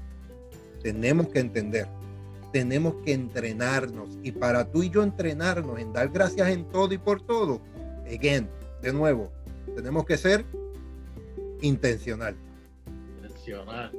tenemos 0.83 1.29
que 1.29 1.39
entender, 1.39 1.87
tenemos 2.51 2.93
que 3.03 3.13
entrenarnos 3.13 4.09
y 4.21 4.31
para 4.31 4.71
tú 4.71 4.83
y 4.83 4.91
yo 4.91 5.01
entrenarnos 5.01 5.79
en 5.79 5.91
dar 5.91 6.09
gracias 6.09 6.47
en 6.49 6.65
todo 6.65 6.93
y 6.93 6.99
por 6.99 7.25
todo, 7.25 7.59
again, 8.05 8.47
de 8.83 8.93
nuevo, 8.93 9.31
tenemos 9.75 10.05
que 10.05 10.17
ser 10.17 10.45
intencional. 11.61 12.35
Intencional. 13.23 13.91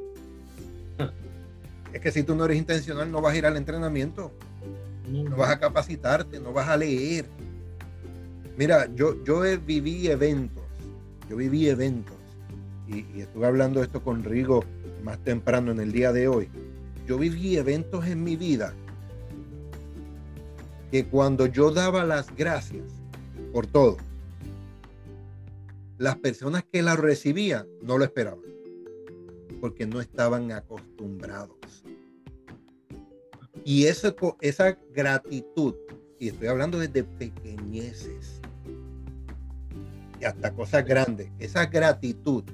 Es 1.93 2.01
que 2.01 2.13
si 2.13 2.23
tú 2.23 2.37
no 2.37 2.45
eres 2.45 2.59
intencional, 2.59 3.11
no 3.11 3.21
vas 3.21 3.35
a 3.35 3.39
ir 3.39 3.47
al 3.47 3.57
entrenamiento, 3.57 4.33
no 5.09 5.37
vas 5.37 5.51
a 5.51 5.59
capacitarte, 5.59 6.41
no 6.41 6.53
vas 6.53 6.69
a 6.69 6.77
leer, 6.77 7.27
Mira, 8.57 8.89
yo, 8.95 9.23
yo 9.25 9.41
viví 9.67 10.07
eventos, 10.07 10.63
yo 11.29 11.37
viví 11.37 11.69
eventos, 11.69 12.15
y, 12.87 13.21
estuve 13.21 13.47
hablando 13.47 13.83
esto 13.83 14.03
con 14.03 14.23
Rigo 14.23 14.65
más 15.03 15.19
temprano 15.25 15.73
en 15.73 15.81
el 15.81 15.91
día 15.91 16.13
de 16.13 16.29
hoy. 16.29 16.49
Yo 17.07 17.19
viví 17.19 17.57
eventos 17.57 18.07
en 18.07 18.23
mi 18.23 18.37
vida 18.37 18.73
que 20.93 21.07
cuando 21.07 21.47
yo 21.47 21.73
daba 21.73 22.05
las 22.05 22.35
gracias 22.37 22.85
por 23.53 23.67
todo, 23.67 23.97
las 25.99 26.17
personas 26.17 26.65
que 26.71 26.83
las 26.83 26.99
recibían 26.99 27.67
no 27.83 27.99
lo 27.99 28.05
esperaban, 28.05 28.45
porque 29.61 29.85
no 29.85 30.01
estaban 30.01 30.53
acostumbrados. 30.53 31.85
Y 33.65 33.87
esa, 33.87 34.15
gratitud, 34.93 35.75
y 36.19 36.29
estoy 36.29 36.49
hablando 36.49 36.79
desde 36.79 37.03
pequeñeces, 37.03 38.41
hasta 40.25 40.53
cosas 40.55 40.85
grandes. 40.85 41.31
Esa 41.39 41.67
gratitud 41.67 42.45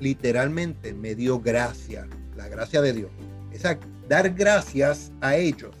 literalmente 0.00 0.94
me 0.94 1.14
dio 1.14 1.40
gracia, 1.40 2.06
la 2.36 2.48
gracia 2.48 2.80
de 2.80 2.92
Dios. 2.92 3.10
Esa, 3.50 3.78
dar 4.08 4.30
gracias 4.34 5.12
a 5.20 5.36
ellos 5.36 5.74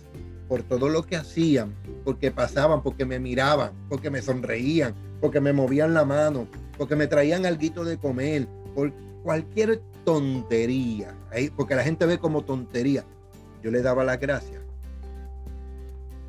por 0.48 0.62
todo 0.62 0.88
lo 0.88 1.02
que 1.02 1.16
hacían, 1.16 1.74
porque 2.04 2.30
pasaban, 2.30 2.82
porque 2.82 3.04
me 3.04 3.18
miraban, 3.18 3.72
porque 3.88 4.10
me 4.10 4.22
sonreían, 4.22 4.94
porque 5.20 5.40
me 5.40 5.52
movían 5.52 5.94
la 5.94 6.04
mano, 6.04 6.48
porque 6.76 6.96
me 6.96 7.06
traían 7.06 7.46
algo 7.46 7.84
de 7.84 7.98
comer, 7.98 8.48
por 8.74 8.92
cualquier 9.22 9.80
tontería, 10.04 11.14
porque 11.56 11.74
la 11.74 11.82
gente 11.82 12.06
ve 12.06 12.18
como 12.18 12.42
tontería. 12.42 13.04
Yo 13.66 13.72
le 13.72 13.82
daba 13.82 14.04
la 14.04 14.16
gracia. 14.16 14.62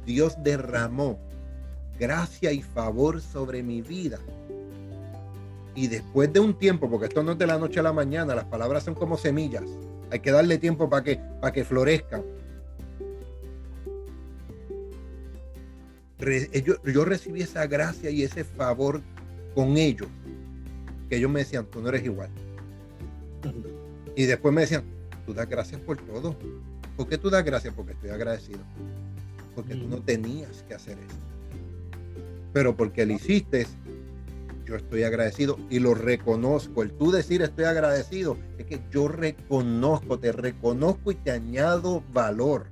Dios 0.08 0.36
derramó 0.42 1.20
gracia 2.00 2.52
y 2.52 2.64
favor 2.64 3.22
sobre 3.22 3.62
mi 3.62 3.84
vida. 3.84 4.18
Y 5.76 5.86
después 5.86 6.34
de 6.34 6.40
un 6.40 6.58
tiempo, 6.58 6.90
porque 6.90 7.06
esto 7.06 7.22
no 7.22 7.34
es 7.34 7.38
de 7.38 7.46
la 7.46 7.60
noche 7.60 7.80
a 7.80 7.84
la 7.84 7.94
mañana, 7.94 8.34
las 8.34 8.46
palabras 8.46 8.86
son 8.86 8.96
como 8.96 9.18
semillas, 9.18 9.66
hay 10.10 10.20
que 10.20 10.32
darle 10.32 10.58
tiempo 10.58 10.90
para 10.90 11.04
que, 11.04 11.22
para 11.40 11.54
que 11.54 11.64
florezcan. 11.64 12.24
Yo, 16.66 16.82
yo 16.84 17.06
recibí 17.06 17.44
esa 17.44 17.68
gracia 17.68 18.10
y 18.10 18.24
ese 18.24 18.46
favor 18.46 19.04
con 19.54 19.78
ellos, 19.78 20.08
que 21.08 21.18
ellos 21.18 21.30
me 21.30 21.42
decían, 21.42 21.68
tú 21.68 21.82
no 21.82 21.90
eres 21.90 22.04
igual. 22.04 22.32
Y 24.16 24.26
después 24.26 24.52
me 24.52 24.62
decían, 24.62 24.86
tú 25.28 25.36
das 25.36 25.48
gracias 25.48 25.80
por 25.80 25.98
todo. 25.98 26.36
¿Por 26.98 27.08
qué 27.08 27.18
tú 27.18 27.30
das 27.30 27.46
gracias? 27.46 27.74
Porque 27.74 27.94
estoy 27.94 28.10
agradecido. 28.10 28.60
Porque 29.56 29.76
tú 29.76 29.88
no 29.88 30.02
tenías 30.02 30.64
que 30.64 30.74
hacer 30.74 30.98
eso 30.98 31.28
pero 32.58 32.76
porque 32.76 33.06
lo 33.06 33.14
hiciste, 33.14 33.68
yo 34.66 34.78
estoy 34.78 35.04
agradecido 35.04 35.60
y 35.70 35.80
lo 35.80 35.94
reconozco. 35.94 36.82
El 36.82 36.92
tú 36.92 37.12
decir 37.12 37.44
estoy 37.44 37.66
agradecido 37.66 38.36
es 38.58 38.66
que 38.66 38.80
yo 38.90 39.08
reconozco, 39.08 40.18
te 40.20 40.32
reconozco 40.32 41.12
y 41.12 41.16
te 41.16 41.30
añado 41.30 42.04
valor. 42.14 42.66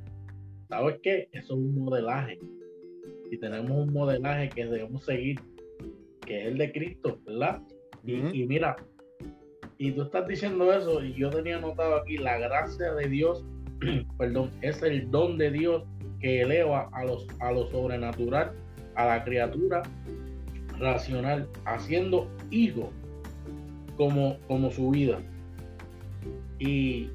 ¿Sabes 0.69 0.97
qué? 1.03 1.29
Eso 1.33 1.53
es 1.53 1.59
un 1.59 1.75
modelaje. 1.75 2.39
Y 3.29 3.37
tenemos 3.37 3.87
un 3.87 3.93
modelaje 3.93 4.49
que 4.49 4.65
debemos 4.65 5.05
seguir, 5.05 5.39
que 6.25 6.41
es 6.41 6.47
el 6.47 6.57
de 6.57 6.71
Cristo, 6.71 7.19
¿verdad? 7.23 7.61
y, 8.03 8.45
mira, 8.47 8.75
y 9.77 9.91
tú 9.91 10.01
estás 10.01 10.27
diciendo 10.27 10.73
eso, 10.73 11.03
y 11.03 11.13
yo 11.13 11.29
tenía 11.29 11.59
notado 11.59 11.97
aquí, 11.97 12.17
la 12.17 12.39
gracia 12.39 12.91
de 12.95 13.07
Dios, 13.07 13.45
perdón, 14.17 14.51
es 14.61 14.81
el 14.83 15.09
don 15.11 15.37
de 15.37 15.51
Dios 15.51 15.83
que 16.19 16.41
eleva 16.41 16.89
a, 16.91 17.05
los, 17.05 17.27
a 17.39 17.51
lo 17.51 17.67
sobrenatural, 17.67 18.51
a 18.95 19.05
la 19.05 19.23
criatura 19.23 19.83
racional, 20.79 21.47
haciendo 21.65 22.27
hijo 22.51 22.91
como, 23.97 24.37
como 24.47 24.71
su 24.71 24.91
vida. 24.91 25.19
Y, 26.59 27.09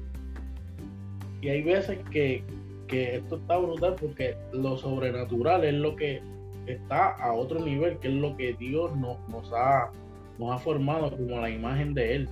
y 1.41 1.49
hay 1.49 1.61
veces 1.63 1.99
que, 2.11 2.43
que 2.87 3.15
esto 3.15 3.37
está 3.37 3.57
brutal 3.57 3.95
porque 3.99 4.35
lo 4.53 4.77
sobrenatural 4.77 5.63
es 5.63 5.73
lo 5.73 5.95
que 5.95 6.21
está 6.67 7.09
a 7.15 7.33
otro 7.33 7.59
nivel, 7.59 7.97
que 7.97 8.07
es 8.07 8.13
lo 8.13 8.35
que 8.37 8.53
Dios 8.53 8.95
nos, 8.97 9.17
nos, 9.29 9.51
ha, 9.53 9.91
nos 10.37 10.51
ha 10.51 10.57
formado 10.59 11.11
como 11.11 11.39
la 11.39 11.49
imagen 11.49 11.93
de 11.93 12.15
Él. 12.15 12.29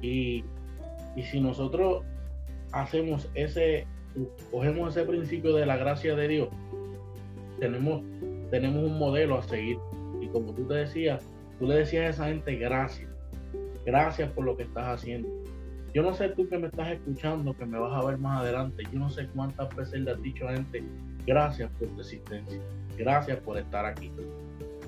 Y, 0.00 0.44
y 1.14 1.22
si 1.22 1.40
nosotros 1.40 2.04
hacemos 2.72 3.28
ese, 3.34 3.86
cogemos 4.50 4.96
ese 4.96 5.06
principio 5.06 5.54
de 5.54 5.66
la 5.66 5.76
gracia 5.76 6.14
de 6.16 6.28
Dios, 6.28 6.48
tenemos, 7.58 8.02
tenemos 8.50 8.84
un 8.84 8.98
modelo 8.98 9.38
a 9.38 9.42
seguir. 9.42 9.78
Y 10.20 10.28
como 10.28 10.52
tú 10.52 10.66
te 10.66 10.74
decías, 10.74 11.24
tú 11.58 11.66
le 11.66 11.76
decías 11.76 12.04
a 12.04 12.08
esa 12.08 12.26
gente 12.26 12.56
gracias, 12.56 13.10
gracias 13.84 14.30
por 14.32 14.44
lo 14.44 14.56
que 14.56 14.64
estás 14.64 14.86
haciendo. 14.86 15.28
Yo 15.94 16.02
no 16.02 16.14
sé 16.14 16.30
tú 16.30 16.48
que 16.48 16.58
me 16.58 16.68
estás 16.68 16.92
escuchando, 16.92 17.54
que 17.54 17.66
me 17.66 17.78
vas 17.78 17.92
a 17.92 18.06
ver 18.06 18.18
más 18.18 18.40
adelante, 18.40 18.82
yo 18.92 18.98
no 18.98 19.10
sé 19.10 19.26
cuántas 19.34 19.74
veces 19.76 20.00
le 20.00 20.12
has 20.12 20.22
dicho 20.22 20.48
a 20.48 20.54
gente 20.54 20.82
gracias 21.26 21.70
por 21.78 21.88
tu 21.88 22.02
gracias 22.96 23.38
por 23.40 23.58
estar 23.58 23.84
aquí. 23.84 24.10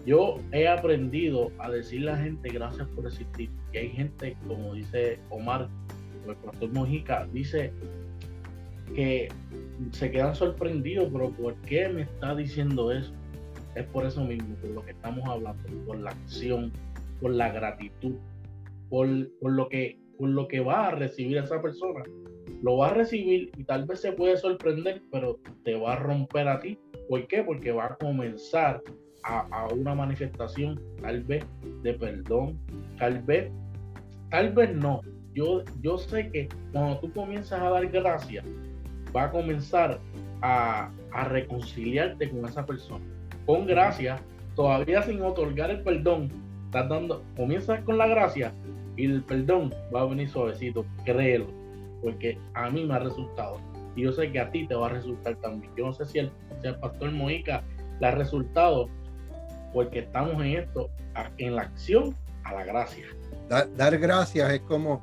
Yo 0.07 0.39
he 0.53 0.69
aprendido 0.69 1.51
a 1.59 1.71
decirle 1.71 2.11
a 2.11 2.17
la 2.17 2.23
gente 2.23 2.49
gracias 2.51 2.87
por 2.89 3.07
existir. 3.07 3.51
Y 3.73 3.79
hay 3.79 3.89
gente, 3.91 4.37
como 4.47 4.75
dice 4.75 5.19
Omar, 5.31 5.69
el 6.33 6.37
pastor 6.37 6.73
Mojica, 6.73 7.27
dice 7.33 7.73
que 8.95 9.29
se 9.93 10.11
quedan 10.11 10.35
sorprendidos, 10.35 11.09
pero 11.13 11.31
¿por 11.31 11.55
qué 11.63 11.89
me 11.89 12.03
está 12.03 12.35
diciendo 12.35 12.93
eso? 12.93 13.13
Es 13.75 13.85
por 13.87 14.05
eso 14.07 14.25
mismo, 14.25 14.55
por 14.57 14.71
lo 14.71 14.85
que 14.85 14.93
estamos 14.93 15.29
hablando, 15.29 15.63
por 15.87 15.99
la 15.99 16.11
acción, 16.11 16.73
por 17.21 17.33
la 17.33 17.51
gratitud, 17.51 18.15
por, 18.89 19.09
por 19.41 19.53
lo 19.53 19.69
que 19.69 19.99
por 20.19 20.29
lo 20.29 20.47
que 20.49 20.61
va 20.61 20.89
a 20.89 20.91
recibir 20.93 21.39
esa 21.39 21.61
persona. 21.61 22.05
Lo 22.63 22.79
va 22.79 22.89
a 22.89 22.95
recibir 22.95 23.51
y 23.57 23.65
tal 23.65 23.85
vez 23.85 24.01
se 24.01 24.13
puede 24.13 24.37
sorprender, 24.37 25.03
pero 25.11 25.39
te 25.65 25.75
va 25.75 25.95
a 25.95 25.97
romper 25.97 26.49
a 26.49 26.61
ti. 26.61 26.79
¿Por 27.09 27.27
qué? 27.27 27.43
Porque 27.43 27.73
va 27.73 27.87
a 27.87 27.97
comenzar 27.97 28.83
a, 29.25 29.41
a 29.51 29.69
una 29.75 29.95
manifestación 29.95 30.81
tal 31.03 31.23
vez 31.25 31.45
de 31.83 31.95
perdón, 31.95 32.59
tal 32.99 33.23
vez, 33.23 33.51
tal 34.31 34.53
vez 34.53 34.75
no. 34.75 35.01
Yo, 35.35 35.63
yo 35.83 35.99
sé 35.99 36.31
que 36.31 36.49
cuando 36.73 36.99
tú 36.99 37.13
comienzas 37.13 37.61
a 37.61 37.71
dar 37.71 37.87
gracias, 37.89 38.45
va 39.15 39.25
a 39.25 39.31
comenzar 39.31 39.99
a, 40.43 40.91
reconciliarte 41.29 42.29
con 42.31 42.45
esa 42.45 42.67
persona. 42.67 43.05
Con 43.47 43.67
gracia, 43.67 44.21
todavía 44.55 45.03
sin 45.03 45.23
otorgar 45.23 45.71
el 45.71 45.83
perdón, 45.83 46.31
estás 46.67 46.89
dando, 46.89 47.23
comienzas 47.37 47.81
con 47.83 47.99
la 47.99 48.07
gracia 48.07 48.53
y 48.97 49.07
el 49.07 49.23
perdón 49.23 49.73
va 49.95 50.03
a 50.03 50.07
venir 50.07 50.29
suavecito, 50.29 50.85
créelo, 51.05 51.47
porque 52.03 52.39
a 52.55 52.71
mí 52.71 52.85
me 52.85 52.95
ha 52.95 52.99
resultado. 52.99 53.61
Y 53.97 54.03
yo 54.03 54.13
sé 54.13 54.31
que 54.33 54.41
a 54.41 54.51
ti 54.51 54.67
te 54.67 54.75
va 54.75 54.87
a 54.87 54.91
resultar 54.91 55.37
también. 55.37 55.73
Yo 55.77 55.87
no 55.87 55.93
sé 55.93 56.05
si 56.05 56.19
el, 56.19 56.31
pastor 56.81 57.13
Moica 57.13 57.63
le 58.01 58.07
ha 58.07 58.11
resultado, 58.11 58.89
porque 59.73 60.01
estamos 60.01 60.35
en 60.45 60.59
esto, 60.59 60.91
en 61.39 61.57
la 61.57 61.63
acción 61.63 62.15
a 62.43 62.55
la 62.55 62.65
gracia. 62.65 63.07
Dar, 63.49 63.99
gracias 63.99 64.53
es 64.53 64.61
como 64.63 65.01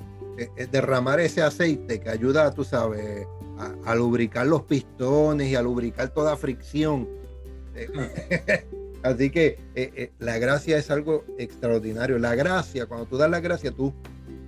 derramar 0.70 1.20
ese 1.20 1.42
aceite 1.42 2.00
que 2.00 2.08
ayuda, 2.08 2.52
tú 2.52 2.64
sabes, 2.64 3.26
a, 3.84 3.94
lubricar 3.94 4.46
los 4.46 4.62
pistones 4.62 5.48
y 5.48 5.54
a 5.54 5.62
lubricar 5.62 6.08
toda 6.10 6.36
fricción. 6.36 7.08
Eh, 7.74 8.66
así 9.02 9.30
que 9.30 9.58
eh, 9.74 9.92
eh, 9.94 10.12
la 10.18 10.38
gracia 10.38 10.78
es 10.78 10.90
algo 10.90 11.24
extraordinario. 11.38 12.18
La 12.18 12.34
gracia, 12.34 12.86
cuando 12.86 13.06
tú 13.06 13.16
das 13.16 13.30
la 13.30 13.40
gracia, 13.40 13.70
tú 13.72 13.92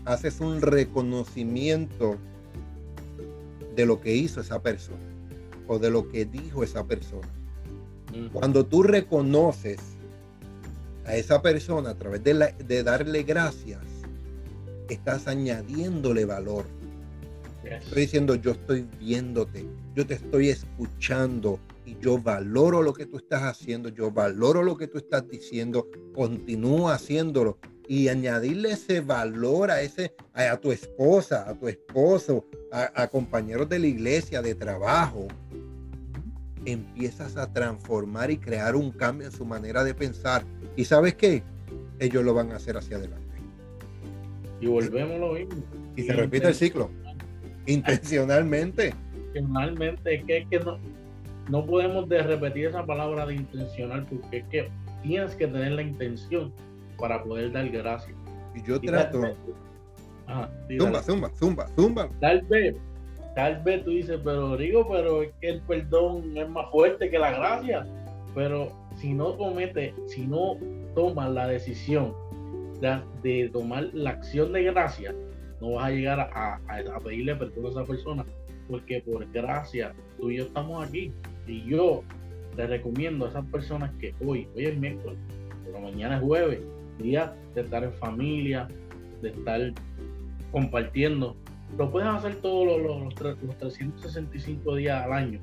haces 0.04 0.40
un 0.40 0.60
reconocimiento 0.60 2.16
de 3.74 3.86
lo 3.86 4.00
que 4.00 4.14
hizo 4.14 4.40
esa 4.40 4.62
persona 4.62 5.02
o 5.66 5.78
de 5.78 5.90
lo 5.90 6.08
que 6.08 6.24
dijo 6.24 6.62
esa 6.62 6.84
persona. 6.84 7.28
Cuando 8.32 8.64
tú 8.64 8.84
reconoces 8.84 9.80
a 11.04 11.16
esa 11.16 11.42
persona 11.42 11.90
a 11.90 11.94
través 11.98 12.22
de, 12.22 12.54
de 12.64 12.82
darle 12.84 13.24
gracias, 13.24 13.80
estás 14.88 15.26
añadiéndole 15.28 16.24
valor 16.24 16.64
Estoy 17.70 18.02
diciendo, 18.02 18.34
yo 18.34 18.52
estoy 18.52 18.86
viéndote, 18.98 19.66
yo 19.94 20.06
te 20.06 20.14
estoy 20.14 20.50
escuchando 20.50 21.58
y 21.86 21.96
yo 21.98 22.18
valoro 22.18 22.82
lo 22.82 22.92
que 22.92 23.06
tú 23.06 23.16
estás 23.16 23.42
haciendo, 23.42 23.88
yo 23.88 24.10
valoro 24.10 24.62
lo 24.62 24.76
que 24.76 24.86
tú 24.86 24.98
estás 24.98 25.26
diciendo, 25.28 25.88
continúa 26.14 26.94
haciéndolo 26.94 27.58
y 27.88 28.08
añadirle 28.08 28.72
ese 28.72 29.00
valor 29.00 29.70
a 29.70 29.80
ese 29.82 30.14
a, 30.34 30.56
tu 30.58 30.72
esposa, 30.72 31.48
a 31.48 31.54
tu 31.54 31.68
esposo, 31.68 32.44
a, 32.70 33.06
compañeros 33.08 33.68
de 33.68 33.78
la 33.78 33.86
iglesia, 33.86 34.42
de 34.42 34.54
trabajo, 34.54 35.26
empiezas 36.66 37.36
a 37.36 37.52
transformar 37.52 38.30
y 38.30 38.38
crear 38.38 38.76
un 38.76 38.90
cambio 38.90 39.26
en 39.26 39.32
su 39.32 39.44
manera 39.44 39.84
de 39.84 39.94
pensar. 39.94 40.44
¿Y 40.76 40.84
sabes 40.84 41.14
qué? 41.14 41.42
Ellos 41.98 42.24
lo 42.24 42.34
van 42.34 42.52
a 42.52 42.56
hacer 42.56 42.76
hacia 42.76 42.96
adelante. 42.96 43.23
Y 44.64 44.66
volvemos 44.66 45.20
lo 45.20 45.32
mismo. 45.34 45.62
Y 45.94 46.02
se 46.04 46.14
repite 46.14 46.48
el 46.48 46.54
ciclo. 46.54 46.90
Intencionalmente. 47.66 48.94
Intencionalmente, 49.14 50.14
es 50.14 50.24
que, 50.24 50.38
es 50.38 50.48
que 50.48 50.60
no, 50.60 50.78
no 51.50 51.66
podemos 51.66 52.08
de 52.08 52.22
repetir 52.22 52.68
esa 52.68 52.86
palabra 52.86 53.26
de 53.26 53.34
intencional 53.34 54.06
porque 54.08 54.38
es 54.38 54.44
que 54.46 54.70
tienes 55.02 55.34
que 55.34 55.46
tener 55.48 55.72
la 55.72 55.82
intención 55.82 56.50
para 56.98 57.22
poder 57.22 57.52
dar 57.52 57.68
gracias. 57.68 58.16
Y 58.54 58.66
yo 58.66 58.80
trato. 58.80 59.36
zumba, 60.78 61.02
zumba, 61.02 61.30
zumba, 61.34 61.68
zumba. 61.76 62.08
Tal 62.22 62.40
vez, 62.46 62.74
tal 63.34 63.62
vez 63.64 63.84
tú 63.84 63.90
dices, 63.90 64.18
pero 64.24 64.56
digo, 64.56 64.88
pero 64.88 65.24
es 65.24 65.30
que 65.42 65.50
el 65.50 65.60
perdón 65.60 66.34
es 66.38 66.48
más 66.48 66.70
fuerte 66.70 67.10
que 67.10 67.18
la 67.18 67.32
gracia. 67.32 67.86
Pero 68.34 68.72
si 68.96 69.12
no 69.12 69.36
comete, 69.36 69.94
si 70.06 70.26
no 70.26 70.56
tomas 70.94 71.30
la 71.32 71.48
decisión 71.48 72.14
de, 73.22 73.50
tomar 73.52 73.90
la 73.92 74.10
acción 74.10 74.52
de 74.52 74.64
gracia, 74.64 75.14
no 75.60 75.72
vas 75.72 75.86
a 75.86 75.90
llegar 75.90 76.20
a, 76.20 76.60
pedirle 77.02 77.34
perdón 77.36 77.66
a 77.66 77.68
esa 77.70 77.84
persona, 77.84 78.24
porque 78.68 79.00
por 79.00 79.30
gracia 79.32 79.94
tú 80.18 80.30
y 80.30 80.38
yo 80.38 80.44
estamos 80.44 80.86
aquí. 80.86 81.12
Y 81.46 81.64
yo 81.68 82.02
te 82.56 82.66
recomiendo 82.66 83.26
a 83.26 83.28
esas 83.28 83.44
personas 83.46 83.90
que 83.98 84.14
hoy, 84.24 84.48
hoy 84.54 84.66
es 84.66 84.78
miércoles, 84.78 85.18
pero 85.64 85.80
mañana 85.80 86.16
es 86.16 86.22
jueves, 86.22 86.60
día 86.98 87.34
de 87.54 87.62
estar 87.62 87.84
en 87.84 87.92
familia, 87.94 88.68
de 89.20 89.30
estar 89.30 89.72
compartiendo. 90.52 91.36
Lo 91.76 91.90
puedes 91.90 92.08
hacer 92.08 92.36
todos 92.36 92.80
los, 92.80 93.02
los, 93.02 93.14
365 93.14 94.76
días 94.76 95.04
al 95.04 95.12
año, 95.12 95.40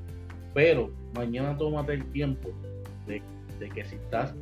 pero 0.54 0.90
mañana 1.14 1.56
tómate 1.56 1.94
el 1.94 2.04
tiempo 2.06 2.50
de, 3.06 3.22
que 3.68 3.84
si 3.84 3.96
estás 3.96 4.34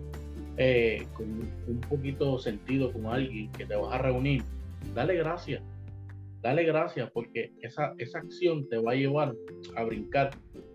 eh, 0.57 1.07
con 1.15 1.27
un 1.27 1.81
poquito 1.89 2.39
sentido 2.39 2.93
con 2.93 3.07
alguien 3.07 3.51
que 3.53 3.67
te 3.67 3.77
vas 3.77 3.95
a 3.95 3.99
reunir, 3.99 4.43
dale 4.95 5.15
gracias 5.17 5.63
dale 6.43 6.65
gracias 6.65 7.11
porque 7.11 7.53
esa, 7.61 7.95
esa 7.99 8.19
acción 8.19 8.69
te 8.69 8.79
va 8.79 8.93
a 8.93 8.95
llevar 8.95 9.35
a 9.77 9.85
brincar 9.85 10.31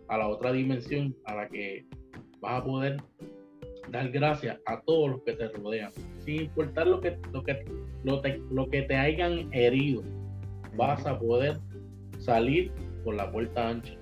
a 0.08 0.18
la 0.18 0.28
otra 0.28 0.52
dimensión 0.52 1.16
a 1.26 1.36
la 1.36 1.50
que 1.50 1.86
vas 2.40 2.62
a 2.62 2.66
poder 2.66 2.98
dar 3.92 4.10
gracias 4.12 4.60
a 4.66 4.82
todos 4.82 5.12
los 5.12 5.24
que 5.24 5.34
te 5.34 5.48
rodean, 5.50 5.92
sin 6.20 6.44
importar 6.44 6.88
lo 6.88 7.02
que, 7.02 7.18
lo 7.32 7.44
que, 7.44 7.66
lo 8.04 8.22
te, 8.22 8.42
lo 8.52 8.70
que 8.70 8.84
te 8.84 8.96
hayan 8.96 9.54
herido, 9.54 10.04
vas 10.76 11.06
a 11.06 11.20
poder 11.20 11.60
salir 12.20 12.72
por 13.04 13.16
la 13.16 13.32
puerta 13.32 13.70
ancha. 13.70 13.94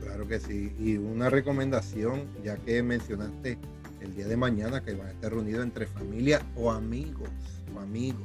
Claro 0.00 0.26
que 0.28 0.38
sí, 0.38 0.72
y 0.78 0.96
una 0.96 1.30
recomendación, 1.30 2.26
ya 2.44 2.56
que 2.56 2.82
mencionaste 2.82 3.58
el 4.04 4.14
día 4.14 4.28
de 4.28 4.36
mañana 4.36 4.82
que 4.82 4.94
van 4.94 5.08
a 5.08 5.10
estar 5.10 5.32
reunidos 5.32 5.64
entre 5.64 5.86
familia 5.86 6.40
o 6.56 6.70
amigos, 6.70 7.28
o 7.74 7.80
amigos. 7.80 8.22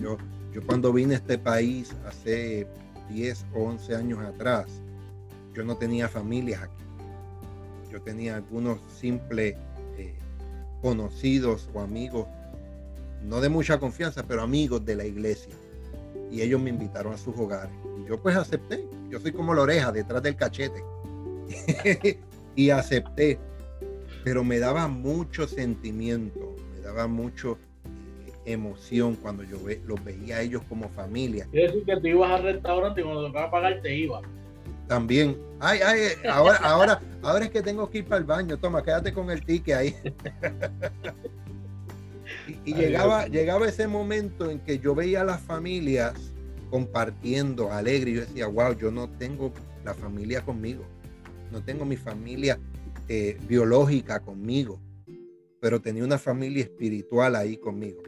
Yo 0.00 0.16
yo 0.52 0.66
cuando 0.66 0.92
vine 0.92 1.14
a 1.14 1.18
este 1.18 1.38
país 1.38 1.94
hace 2.06 2.66
10 3.10 3.46
o 3.54 3.64
11 3.64 3.94
años 3.94 4.18
atrás, 4.20 4.66
yo 5.54 5.62
no 5.62 5.76
tenía 5.76 6.08
familias 6.08 6.62
aquí. 6.62 6.84
Yo 7.90 8.00
tenía 8.02 8.36
algunos 8.36 8.80
simples 8.98 9.56
eh, 9.98 10.14
conocidos 10.80 11.68
o 11.74 11.80
amigos, 11.80 12.26
no 13.22 13.40
de 13.40 13.48
mucha 13.48 13.78
confianza, 13.78 14.24
pero 14.26 14.42
amigos 14.42 14.84
de 14.84 14.96
la 14.96 15.04
iglesia. 15.04 15.54
Y 16.30 16.42
ellos 16.42 16.60
me 16.60 16.70
invitaron 16.70 17.12
a 17.12 17.18
sus 17.18 17.36
hogares. 17.36 17.74
Y 17.98 18.08
yo 18.08 18.20
pues 18.20 18.36
acepté. 18.36 18.86
Yo 19.10 19.20
soy 19.20 19.32
como 19.32 19.54
la 19.54 19.62
oreja 19.62 19.92
detrás 19.92 20.22
del 20.22 20.36
cachete. 20.36 20.82
y 22.56 22.70
acepté. 22.70 23.38
Pero 24.24 24.44
me 24.44 24.58
daba 24.58 24.88
mucho 24.88 25.46
sentimiento, 25.46 26.56
me 26.74 26.80
daba 26.80 27.06
mucho 27.06 27.58
eh, 28.26 28.32
emoción 28.52 29.16
cuando 29.16 29.42
yo 29.44 29.58
los 29.86 30.04
veía 30.04 30.36
a 30.36 30.42
ellos 30.42 30.62
como 30.68 30.88
familia. 30.90 31.46
Quiere 31.50 31.68
decir 31.68 31.84
que 31.84 31.96
tú 31.96 32.06
ibas 32.08 32.30
al 32.32 32.42
restaurante 32.44 33.00
y 33.00 33.04
cuando 33.04 33.26
tocaba 33.26 33.50
pagar 33.50 33.80
te 33.82 33.94
ibas. 33.94 34.22
También. 34.88 35.36
Ay, 35.60 35.80
ay, 35.84 36.00
ahora, 36.30 36.56
ahora, 36.62 37.00
ahora 37.22 37.44
es 37.44 37.50
que 37.50 37.62
tengo 37.62 37.88
que 37.90 37.98
ir 37.98 38.04
para 38.06 38.18
el 38.18 38.24
baño. 38.24 38.56
Toma, 38.56 38.82
quédate 38.82 39.12
con 39.12 39.30
el 39.30 39.44
ticket 39.44 39.76
ahí. 39.76 39.94
y, 42.64 42.74
llegaba, 42.74 43.26
llegaba 43.26 43.68
ese 43.68 43.86
momento 43.86 44.50
en 44.50 44.60
que 44.60 44.78
yo 44.78 44.94
veía 44.94 45.20
a 45.20 45.24
las 45.24 45.42
familias 45.42 46.14
compartiendo 46.70 47.70
alegre. 47.70 48.10
Y 48.10 48.14
yo 48.14 48.20
decía, 48.22 48.46
wow, 48.46 48.72
yo 48.76 48.90
no 48.90 49.10
tengo 49.10 49.52
la 49.84 49.92
familia 49.92 50.40
conmigo. 50.42 50.84
No 51.52 51.62
tengo 51.62 51.84
mi 51.84 51.96
familia 51.96 52.58
eh, 53.08 53.38
biológica 53.46 54.20
conmigo. 54.20 54.80
Pero 55.60 55.80
tenía 55.80 56.04
una 56.04 56.18
familia 56.18 56.62
espiritual 56.62 57.34
ahí 57.34 57.56
conmigo. 57.56 58.02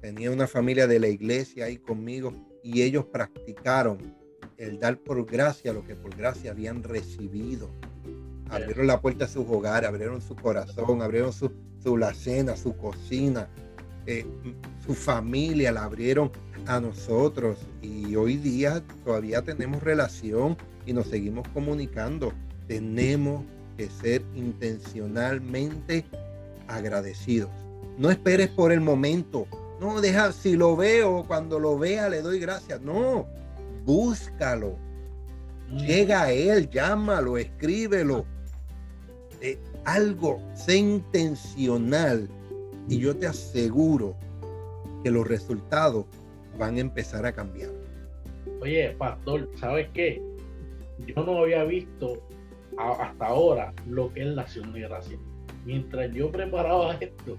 Tenía 0.00 0.30
una 0.30 0.46
familia 0.46 0.86
de 0.86 0.98
la 0.98 1.08
iglesia 1.08 1.66
ahí 1.66 1.76
conmigo. 1.76 2.32
Y 2.62 2.82
ellos 2.82 3.04
practicaron 3.06 3.98
el 4.56 4.78
dar 4.78 4.98
por 4.98 5.24
gracia 5.24 5.72
lo 5.72 5.84
que 5.84 5.94
por 5.94 6.14
gracia 6.16 6.50
habían 6.50 6.82
recibido. 6.82 7.70
Abrieron 8.50 8.86
la 8.86 9.00
puerta 9.00 9.24
a 9.24 9.28
sus 9.28 9.46
hogares, 9.48 9.88
abrieron 9.88 10.20
su 10.20 10.34
corazón, 10.36 11.02
abrieron 11.02 11.32
su, 11.32 11.50
su 11.82 11.96
la 11.96 12.12
cena, 12.12 12.56
su 12.56 12.76
cocina, 12.76 13.48
eh, 14.06 14.26
su 14.84 14.94
familia, 14.94 15.72
la 15.72 15.84
abrieron 15.84 16.30
a 16.66 16.80
nosotros. 16.80 17.58
Y 17.80 18.14
hoy 18.16 18.36
día 18.36 18.82
todavía 19.04 19.42
tenemos 19.42 19.82
relación 19.82 20.56
y 20.84 20.92
nos 20.92 21.06
seguimos 21.06 21.48
comunicando. 21.48 22.32
Tenemos 22.70 23.42
que 23.76 23.90
ser 23.90 24.22
intencionalmente 24.36 26.04
agradecidos. 26.68 27.50
No 27.98 28.12
esperes 28.12 28.48
por 28.50 28.70
el 28.70 28.80
momento. 28.80 29.48
No, 29.80 30.00
deja, 30.00 30.30
si 30.30 30.54
lo 30.54 30.76
veo, 30.76 31.24
cuando 31.26 31.58
lo 31.58 31.76
vea 31.76 32.08
le 32.08 32.22
doy 32.22 32.38
gracias. 32.38 32.80
No, 32.80 33.26
búscalo. 33.84 34.76
Llega 35.68 36.22
a 36.22 36.30
él, 36.30 36.70
llámalo, 36.70 37.38
escríbelo. 37.38 38.24
Eh, 39.40 39.58
algo, 39.84 40.40
sé 40.54 40.76
intencional 40.76 42.28
y 42.88 43.00
yo 43.00 43.16
te 43.16 43.26
aseguro 43.26 44.14
que 45.02 45.10
los 45.10 45.26
resultados 45.26 46.04
van 46.56 46.76
a 46.76 46.80
empezar 46.82 47.26
a 47.26 47.32
cambiar. 47.32 47.72
Oye, 48.60 48.94
pastor, 48.96 49.50
¿sabes 49.58 49.88
qué? 49.92 50.22
Yo 51.08 51.24
no 51.24 51.38
había 51.38 51.64
visto 51.64 52.22
hasta 52.80 53.26
ahora 53.26 53.72
lo 53.88 54.12
que 54.12 54.22
es 54.22 54.26
la 54.28 54.42
acción 54.42 54.72
de 54.72 54.80
gracia. 54.80 55.18
Mientras 55.64 56.12
yo 56.12 56.30
preparaba 56.30 56.94
esto, 57.00 57.36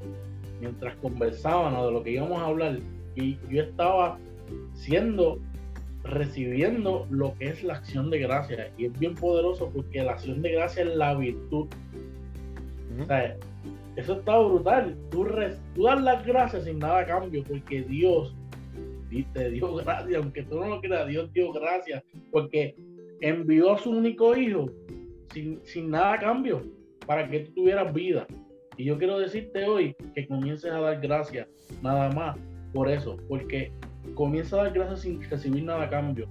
mientras 0.60 0.95
conversábamos 0.97 1.88
de 1.88 1.91
lo 1.91 2.04
que 2.04 2.12
íbamos 2.12 2.39
a 2.41 2.45
hablar, 2.45 2.80
y 3.15 3.38
yo 3.49 3.63
estaba 3.63 4.17
siendo 4.73 5.39
recibiendo 6.04 7.06
lo 7.10 7.38
que 7.38 7.49
es 7.49 7.63
la 7.63 7.75
acción 7.75 8.10
de 8.10 8.19
gracia. 8.19 8.71
Y 8.77 8.86
es 8.86 8.99
bien 8.99 9.15
poderoso 9.15 9.69
porque 9.73 10.04
la 10.04 10.13
acción 10.13 10.41
de 10.41 10.51
gracia 10.54 10.84
es 10.84 10.95
la 10.95 11.13
virtud. 11.15 11.67
eso 13.95 14.13
está 14.13 14.39
brutal. 14.39 14.97
Tú, 15.10 15.27
tú 15.75 15.84
das 15.84 16.01
las 16.01 16.25
gracias 16.25 16.63
sin 16.63 16.80
nada 16.80 16.99
a 16.99 17.06
cambio 17.06 17.43
porque 17.43 17.84
Dios 17.84 18.34
te 19.34 19.49
dio 19.49 19.75
gracias, 19.84 20.21
aunque 20.21 20.43
tú 20.43 20.60
no 20.60 20.67
lo 20.67 20.82
creas, 20.82 21.08
Dios 21.08 21.32
dio 21.34 21.51
gracias 21.51 22.04
porque 22.32 22.75
envió 23.19 23.73
a 23.73 23.77
su 23.77 23.91
único 23.91 24.36
hijo 24.36 24.69
sin, 25.34 25.60
sin 25.65 25.89
nada 25.89 26.13
a 26.13 26.20
cambio 26.20 26.63
para 27.06 27.30
que 27.30 27.41
tú 27.41 27.54
tuvieras 27.54 27.94
vida. 27.94 28.28
Y 28.78 28.86
yo 28.86 28.98
quiero 28.98 29.20
decirte 29.20 29.65
hoy 29.65 29.96
que 30.15 30.28
comiences 30.28 30.72
a 30.72 30.80
dar 30.80 31.00
gracias 31.02 31.48
nada 31.82 32.10
más 32.12 32.38
por 32.74 32.89
eso, 32.89 33.17
porque 33.28 33.72
comienza 34.15 34.60
a 34.60 34.63
dar 34.63 34.74
gracias 34.74 35.02
sin 35.02 35.22
recibir 35.30 35.63
nada 35.63 35.84
a 35.84 35.89
cambio. 35.89 36.28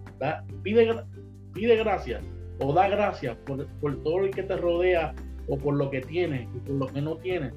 pide, 0.62 1.04
pide 1.52 1.76
gracias 1.76 2.22
o 2.60 2.72
da 2.72 2.88
gracias 2.88 3.36
por, 3.46 3.66
todo 4.02 4.18
lo 4.20 4.30
que 4.30 4.42
te 4.42 4.56
rodea 4.56 5.14
o 5.48 5.56
por 5.56 5.74
lo 5.76 5.90
que 5.90 6.00
tienes 6.00 6.48
y 6.54 6.58
por 6.60 6.74
lo 6.76 6.86
que 6.86 7.00
no 7.00 7.16
tienes. 7.16 7.52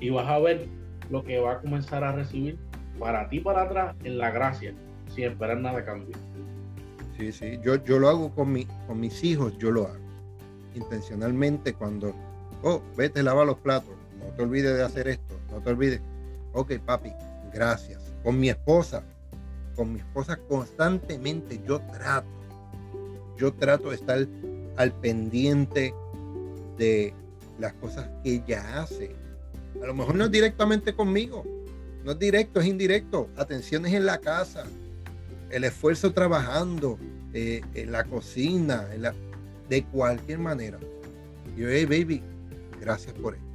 Y 0.00 0.10
vas 0.10 0.28
a 0.28 0.38
ver 0.38 0.66
lo 1.10 1.22
que 1.22 1.38
va 1.38 1.52
a 1.52 1.60
comenzar 1.60 2.04
a 2.04 2.12
recibir 2.12 2.58
para 2.98 3.28
ti 3.28 3.40
para 3.40 3.62
atrás 3.62 3.96
en 4.04 4.18
la 4.18 4.30
gracia, 4.30 4.74
sin 5.08 5.24
esperar 5.24 5.58
nada 5.58 5.80
a 5.80 5.84
cambio. 5.84 6.16
Sí, 7.18 7.32
sí, 7.32 7.58
yo, 7.62 7.82
yo 7.84 7.98
lo 7.98 8.08
hago 8.08 8.34
con, 8.34 8.52
mi, 8.52 8.66
con 8.86 9.00
mis 9.00 9.22
hijos, 9.24 9.56
yo 9.58 9.70
lo 9.70 9.86
hago. 9.86 10.09
Intencionalmente 10.74 11.74
cuando, 11.74 12.14
oh, 12.62 12.82
vete, 12.96 13.22
lava 13.22 13.44
los 13.44 13.58
platos, 13.58 13.94
no 14.18 14.26
te 14.34 14.42
olvides 14.42 14.76
de 14.76 14.82
hacer 14.82 15.08
esto, 15.08 15.38
no 15.50 15.60
te 15.60 15.70
olvides. 15.70 16.00
Ok, 16.52 16.74
papi, 16.84 17.12
gracias. 17.52 18.00
Con 18.22 18.38
mi 18.38 18.48
esposa, 18.48 19.02
con 19.74 19.92
mi 19.92 20.00
esposa 20.00 20.36
constantemente 20.36 21.60
yo 21.66 21.80
trato, 21.80 22.28
yo 23.36 23.52
trato 23.54 23.90
de 23.90 23.96
estar 23.96 24.26
al 24.76 24.92
pendiente 25.00 25.94
de 26.76 27.14
las 27.58 27.72
cosas 27.74 28.08
que 28.22 28.34
ella 28.34 28.80
hace. 28.80 29.14
A 29.82 29.86
lo 29.86 29.94
mejor 29.94 30.14
no 30.14 30.24
es 30.24 30.30
directamente 30.30 30.94
conmigo, 30.94 31.44
no 32.04 32.12
es 32.12 32.18
directo, 32.18 32.60
es 32.60 32.66
indirecto. 32.66 33.28
Atenciones 33.36 33.92
en 33.92 34.06
la 34.06 34.18
casa, 34.18 34.64
el 35.50 35.64
esfuerzo 35.64 36.12
trabajando, 36.12 36.98
eh, 37.32 37.60
en 37.74 37.92
la 37.92 38.04
cocina, 38.04 38.86
en 38.92 39.02
la, 39.02 39.14
de 39.70 39.84
cualquier 39.84 40.38
manera. 40.38 40.78
Yo, 41.56 41.68
hey 41.70 41.86
baby, 41.86 42.22
gracias 42.78 43.14
por 43.14 43.34
esto. 43.34 43.46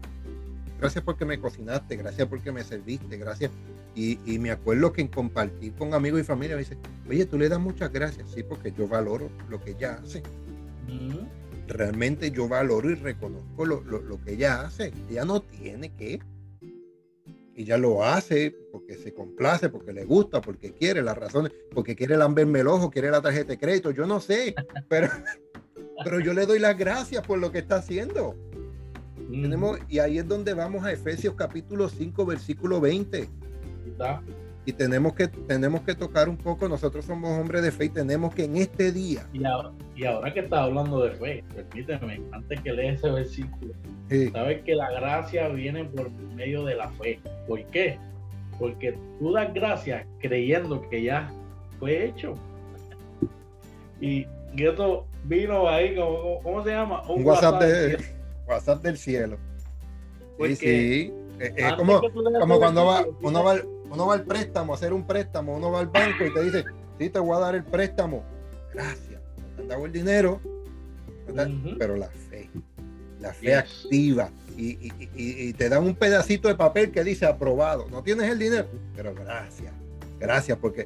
Gracias 0.80 1.04
porque 1.04 1.26
me 1.26 1.40
cocinaste, 1.40 1.96
gracias 1.96 2.28
porque 2.28 2.52
me 2.52 2.64
serviste, 2.64 3.18
gracias 3.18 3.52
y, 3.96 4.18
me 4.40 4.52
acuerdo 4.52 4.92
que 4.92 5.02
en 5.02 5.08
compartir 5.08 5.74
con 5.74 5.94
amigos 5.94 6.20
y 6.20 6.24
familia 6.24 6.56
me 6.56 6.64
dice, 6.64 6.78
oye, 7.08 7.26
tú 7.26 7.38
le 7.38 7.48
das 7.48 7.60
muchas 7.60 7.92
gracias, 7.94 8.30
sí, 8.30 8.44
porque 8.44 8.74
yo 8.78 8.88
valoro 8.90 9.30
lo 9.50 9.62
que 9.62 9.72
ella 9.72 10.00
hace. 10.04 10.22
Realmente 11.68 12.30
yo 12.30 12.48
valoro 12.50 12.92
y 12.92 12.96
reconozco 12.96 13.66
lo, 13.66 14.22
que 14.24 14.34
ella 14.34 14.62
hace. 14.62 14.92
Ella 15.10 15.24
no 15.24 15.42
tiene 15.42 15.94
que. 15.96 16.20
Ella 17.56 17.78
lo 17.78 18.04
hace 18.04 18.54
porque 18.74 18.98
se 18.98 19.14
complace, 19.14 19.70
porque 19.70 19.94
le 19.94 20.04
gusta, 20.04 20.42
porque 20.42 20.74
quiere, 20.74 21.02
las 21.02 21.18
razones, 21.18 21.54
porque 21.74 21.96
quiere 21.96 22.18
lamberme 22.18 22.60
el 22.60 22.68
ojo, 22.68 22.92
quiere 22.92 23.10
la 23.10 23.22
tarjeta 23.22 23.54
de 23.54 23.58
crédito, 23.58 23.92
yo 23.92 24.06
no 24.06 24.20
sé, 24.20 24.54
pero, 24.90 25.08
pero 26.04 26.20
yo 26.20 26.34
le 26.34 26.46
doy 26.46 26.60
las 26.60 26.78
gracias 26.78 27.26
por 27.26 27.40
lo 27.40 27.52
que 27.52 27.60
está 27.60 27.78
haciendo. 27.78 28.36
Tenemos, 29.30 29.80
y 29.90 30.00
ahí 30.00 30.20
es 30.20 30.28
donde 30.28 30.54
vamos 30.54 30.84
a 30.84 30.92
Efesios 30.92 31.36
capítulo 31.36 31.90
5, 31.90 32.26
versículo 32.26 32.80
20 32.80 33.28
y 34.66 34.74
tenemos 34.74 35.14
que, 35.14 35.28
tenemos 35.28 35.82
que 35.82 35.94
tocar 35.94 36.28
un 36.28 36.38
poco, 36.38 36.68
nosotros 36.68 37.06
somos 37.06 37.40
hombres 37.40 37.62
de 37.62 37.72
fe 37.72 37.86
y 37.86 37.90
tenemos 37.90 38.34
que 38.34 38.46
en 38.46 38.58
este 38.58 38.92
día. 38.92 39.28
Y 39.32 39.46
ahora, 39.46 39.72
y 39.96 40.06
ahora 40.06 40.34
que 40.34 40.40
estás 40.40 40.60
hablando 40.60 41.04
de 41.04 41.12
fe, 41.12 41.44
permíteme, 41.54 42.22
antes 42.32 42.62
que 42.62 42.74
lees 42.74 43.00
ese 43.00 43.12
versículo, 43.12 43.74
sabes 44.32 44.64
que 44.64 44.76
la 44.76 44.92
gracia 44.92 45.50
viene 45.50 45.86
por 45.86 46.10
medio 46.36 46.66
de 46.66 46.76
la 46.76 46.90
fe. 46.92 47.20
¿Por 47.48 47.64
qué? 47.66 48.00
Porque 48.58 48.98
tú 49.20 49.34
das 49.34 49.54
gracias 49.54 50.08
creyendo 50.20 50.82
que 50.90 51.04
ya 51.04 51.32
fue 51.80 52.06
hecho. 52.06 52.34
Y 54.02 54.26
esto 54.64 55.06
vino 55.24 55.68
ahí, 55.68 55.96
como, 55.96 56.42
¿cómo 56.42 56.64
se 56.64 56.72
llama? 56.72 57.02
Un, 57.10 57.26
WhatsApp, 57.26 57.62
de, 57.62 57.98
WhatsApp 58.48 58.82
del 58.82 58.98
cielo. 58.98 59.38
sí, 60.40 60.56
sí. 60.56 61.14
Es, 61.40 61.74
como, 61.74 62.02
como 62.40 62.60
cuando 62.60 62.86
va, 62.86 63.06
uno 63.22 63.44
va, 63.44 63.58
uno 63.90 64.08
va 64.08 64.14
al 64.14 64.24
préstamo, 64.24 64.74
a 64.74 64.76
hacer 64.78 64.94
un 64.94 65.06
préstamo, 65.06 65.56
uno 65.56 65.72
va 65.72 65.82
al 65.82 65.88
banco 65.88 66.26
y 66.26 66.34
te 66.34 66.44
dice, 66.44 66.66
sí, 66.98 67.10
te 67.10 67.20
voy 67.20 67.36
a 67.36 67.40
dar 67.40 67.56
el 67.56 67.64
préstamo. 67.64 68.24
Gracias. 68.74 69.22
te 69.56 69.62
han 69.62 69.68
dado 69.68 69.86
el 69.86 69.92
dinero, 69.92 70.40
pero 71.78 71.96
la 71.96 72.08
fe, 72.08 72.50
la 73.20 73.34
fe 73.34 73.56
activa. 73.56 74.30
Y, 74.58 75.54
te 75.54 75.68
dan 75.70 75.84
un 75.84 75.96
pedacito 75.96 76.48
de 76.48 76.56
papel 76.56 76.92
que 76.92 77.04
dice 77.04 77.26
aprobado. 77.26 77.88
No 77.90 78.04
tienes 78.04 78.30
el 78.32 78.40
dinero, 78.40 78.68
pero 78.96 79.14
gracias. 79.14 79.74
Gracias 80.20 80.58
porque... 80.58 80.86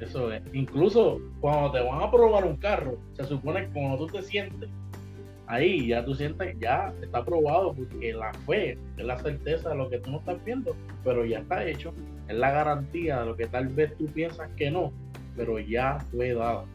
Eso 0.00 0.32
es. 0.32 0.42
Incluso 0.52 1.20
cuando 1.40 1.72
te 1.72 1.80
van 1.80 2.00
a 2.00 2.04
aprobar 2.04 2.44
un 2.44 2.56
carro, 2.56 2.98
se 3.14 3.24
supone 3.24 3.66
que 3.66 3.72
cuando 3.72 4.06
tú 4.06 4.12
te 4.12 4.22
sientes 4.22 4.68
ahí 5.46 5.88
ya 5.88 6.04
tú 6.04 6.14
sientes, 6.14 6.56
ya 6.58 6.92
está 7.02 7.24
probado, 7.24 7.74
porque 7.74 8.12
la 8.12 8.32
fe 8.46 8.78
es 8.96 9.04
la 9.04 9.18
certeza 9.18 9.70
de 9.70 9.76
lo 9.76 9.88
que 9.88 9.98
tú 9.98 10.10
no 10.10 10.18
estás 10.18 10.44
viendo, 10.44 10.76
pero 11.04 11.24
ya 11.24 11.38
está 11.38 11.66
hecho, 11.66 11.92
es 12.28 12.36
la 12.36 12.50
garantía 12.50 13.20
de 13.20 13.26
lo 13.26 13.36
que 13.36 13.46
tal 13.46 13.68
vez 13.68 13.96
tú 13.96 14.06
piensas 14.06 14.50
que 14.56 14.70
no, 14.70 14.92
pero 15.36 15.58
ya 15.58 15.98
fue 16.10 16.34
dado. 16.34 16.66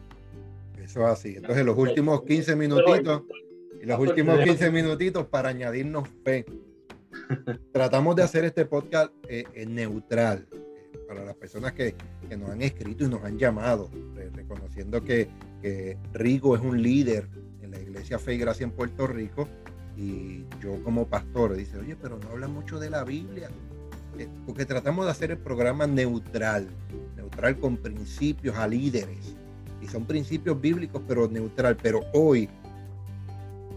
Eso 0.82 1.02
es 1.02 1.06
así. 1.06 1.34
Entonces 1.36 1.64
los 1.64 1.76
últimos 1.76 2.22
15 2.22 2.56
minutitos, 2.56 3.22
y 3.80 3.86
los 3.86 3.98
últimos 3.98 4.40
15 4.40 4.70
minutitos 4.70 5.26
para 5.26 5.50
añadirnos 5.50 6.08
fe. 6.24 6.44
tratamos 7.72 8.16
de 8.16 8.22
hacer 8.22 8.44
este 8.44 8.64
podcast 8.64 9.12
eh, 9.28 9.44
neutral 9.66 10.46
para 11.06 11.24
las 11.24 11.34
personas 11.34 11.72
que, 11.72 11.94
que, 12.28 12.36
nos 12.36 12.50
han 12.50 12.62
escrito 12.62 13.04
y 13.04 13.08
nos 13.08 13.22
han 13.24 13.38
llamado, 13.38 13.90
reconociendo 14.34 15.02
que, 15.02 15.28
que 15.60 15.98
Rigo 16.12 16.56
es 16.56 16.62
un 16.62 16.82
líder 16.82 17.28
en 17.60 17.70
la 17.70 17.80
Iglesia 17.80 18.18
Fe 18.18 18.34
y 18.34 18.38
Gracia 18.38 18.64
en 18.64 18.72
Puerto 18.72 19.06
Rico 19.06 19.48
y 19.96 20.44
yo 20.60 20.82
como 20.84 21.06
pastor 21.06 21.54
dice, 21.54 21.78
oye, 21.78 21.96
pero 21.96 22.18
no 22.18 22.30
habla 22.30 22.48
mucho 22.48 22.78
de 22.78 22.90
la 22.90 23.04
Biblia, 23.04 23.50
eh, 24.18 24.28
porque 24.46 24.64
tratamos 24.64 25.04
de 25.04 25.10
hacer 25.10 25.30
el 25.30 25.38
programa 25.38 25.86
neutral, 25.86 26.68
neutral 27.16 27.58
con 27.58 27.76
principios 27.76 28.56
a 28.56 28.66
líderes, 28.66 29.36
y 29.80 29.88
son 29.88 30.06
principios 30.06 30.60
bíblicos, 30.60 31.02
pero 31.06 31.28
neutral, 31.28 31.76
pero 31.82 32.00
hoy 32.14 32.48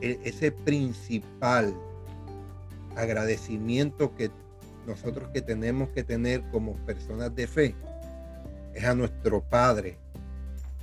e, 0.01 0.19
ese 0.23 0.51
principal 0.51 1.75
agradecimiento 2.95 4.15
que 4.15 4.32
nosotros 4.86 5.30
que 5.34 5.41
tenemos 5.41 5.89
que 5.89 6.04
tener 6.04 6.41
como 6.52 6.74
personas 6.86 7.36
de 7.36 7.48
fe 7.48 7.76
es 8.74 8.84
a 8.84 8.93
nuestro 8.93 9.41
Padre, 9.41 9.98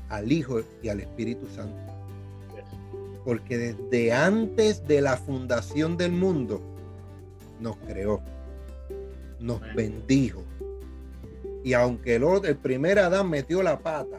al 0.09 0.33
Hijo 0.33 0.61
y 0.83 0.89
al 0.89 1.01
Espíritu 1.01 1.47
Santo. 1.55 1.77
Porque 3.25 3.57
desde 3.59 4.13
antes 4.13 4.87
de 4.89 5.01
la 5.01 5.17
fundación 5.17 5.97
del 5.97 6.13
mundo 6.13 6.61
nos 7.61 7.77
creó, 7.77 8.21
nos 9.39 9.61
bendijo. 9.75 10.43
Y 11.63 11.75
aunque 11.75 12.17
el, 12.17 12.25
el 12.45 12.57
primer 12.57 12.99
Adán 12.99 13.31
metió 13.31 13.63
la 13.63 13.79
pata, 13.79 14.19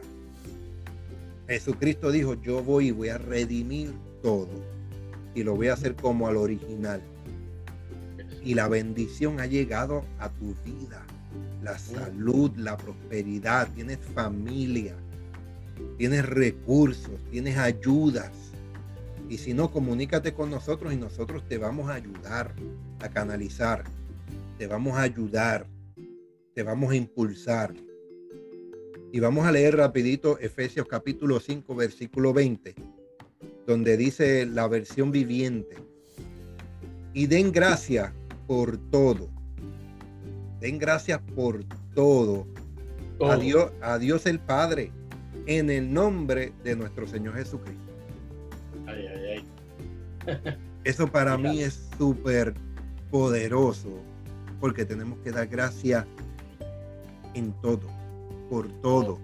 Jesucristo 1.47 2.11
dijo, 2.11 2.35
yo 2.35 2.63
voy 2.63 2.87
y 2.87 2.91
voy 2.91 3.09
a 3.09 3.17
redimir 3.17 3.93
todo. 4.21 4.47
Y 5.35 5.43
lo 5.43 5.55
voy 5.55 5.67
a 5.67 5.73
hacer 5.73 5.95
como 5.95 6.27
al 6.27 6.37
original 6.37 7.01
y 8.43 8.53
la 8.53 8.67
bendición 8.67 9.39
ha 9.39 9.45
llegado 9.45 10.03
a 10.19 10.29
tu 10.29 10.53
vida. 10.65 11.05
La 11.61 11.77
salud, 11.77 12.51
la 12.57 12.77
prosperidad, 12.77 13.69
tienes 13.73 13.99
familia, 14.13 14.95
tienes 15.97 16.25
recursos, 16.25 17.19
tienes 17.31 17.57
ayudas. 17.57 18.31
Y 19.29 19.37
si 19.37 19.53
no, 19.53 19.71
comunícate 19.71 20.33
con 20.33 20.49
nosotros 20.49 20.93
y 20.93 20.97
nosotros 20.97 21.47
te 21.47 21.57
vamos 21.57 21.89
a 21.89 21.93
ayudar 21.93 22.53
a 22.99 23.09
canalizar, 23.09 23.85
te 24.57 24.67
vamos 24.67 24.97
a 24.97 25.01
ayudar, 25.01 25.65
te 26.53 26.63
vamos 26.63 26.91
a 26.91 26.95
impulsar. 26.95 27.73
Y 29.11 29.19
vamos 29.19 29.45
a 29.45 29.51
leer 29.51 29.77
rapidito 29.77 30.37
Efesios 30.39 30.87
capítulo 30.87 31.39
5, 31.39 31.75
versículo 31.75 32.33
20, 32.33 32.75
donde 33.65 33.95
dice 33.95 34.45
la 34.45 34.67
versión 34.67 35.11
viviente. 35.11 35.77
Y 37.13 37.27
den 37.27 37.51
gracia 37.51 38.13
por 38.47 38.77
todo. 38.89 39.29
Den 40.59 40.79
gracias 40.79 41.19
por 41.35 41.63
todo. 41.93 42.47
A, 43.21 43.35
Dios, 43.37 43.71
a 43.81 43.97
Dios 43.97 44.25
el 44.25 44.39
Padre, 44.39 44.91
en 45.45 45.69
el 45.69 45.93
nombre 45.93 46.53
de 46.63 46.75
nuestro 46.75 47.07
Señor 47.07 47.35
Jesucristo. 47.35 47.81
Eso 50.83 51.07
para 51.07 51.37
mí 51.37 51.61
es 51.61 51.87
súper 51.97 52.53
poderoso, 53.09 53.89
porque 54.59 54.85
tenemos 54.85 55.19
que 55.19 55.31
dar 55.31 55.47
gracias 55.47 56.05
en 57.33 57.53
todo, 57.61 57.87
por 58.49 58.67
todo. 58.81 59.19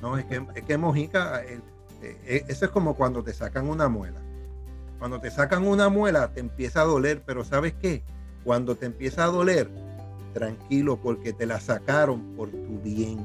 No, 0.00 0.18
es 0.18 0.24
que, 0.26 0.46
es 0.54 0.64
que 0.64 0.76
Mojica, 0.76 1.42
eh, 1.44 1.60
eh, 2.02 2.44
eso 2.48 2.66
es 2.66 2.70
como 2.70 2.94
cuando 2.94 3.22
te 3.22 3.32
sacan 3.32 3.68
una 3.68 3.88
muela. 3.88 4.20
Cuando 5.04 5.20
te 5.20 5.30
sacan 5.30 5.66
una 5.66 5.90
muela, 5.90 6.32
te 6.32 6.40
empieza 6.40 6.80
a 6.80 6.84
doler, 6.84 7.22
pero 7.26 7.44
¿sabes 7.44 7.74
qué? 7.74 8.02
Cuando 8.42 8.74
te 8.74 8.86
empieza 8.86 9.24
a 9.24 9.26
doler, 9.26 9.68
tranquilo, 10.32 10.96
porque 10.96 11.34
te 11.34 11.44
la 11.44 11.60
sacaron 11.60 12.34
por 12.34 12.48
tu 12.48 12.80
bien, 12.82 13.18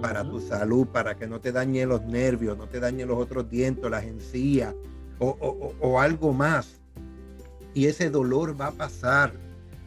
para 0.00 0.24
tu 0.24 0.40
salud, 0.40 0.86
para 0.86 1.14
que 1.14 1.26
no 1.26 1.38
te 1.38 1.52
dañe 1.52 1.84
los 1.84 2.00
nervios, 2.06 2.56
no 2.56 2.66
te 2.66 2.80
dañe 2.80 3.04
los 3.04 3.18
otros 3.18 3.50
dientes, 3.50 3.90
las 3.90 4.04
encías 4.04 4.74
o, 5.18 6.00
algo 6.00 6.32
más. 6.32 6.80
Y 7.74 7.88
ese 7.88 8.08
dolor 8.08 8.58
va 8.58 8.68
a 8.68 8.72
pasar, 8.72 9.34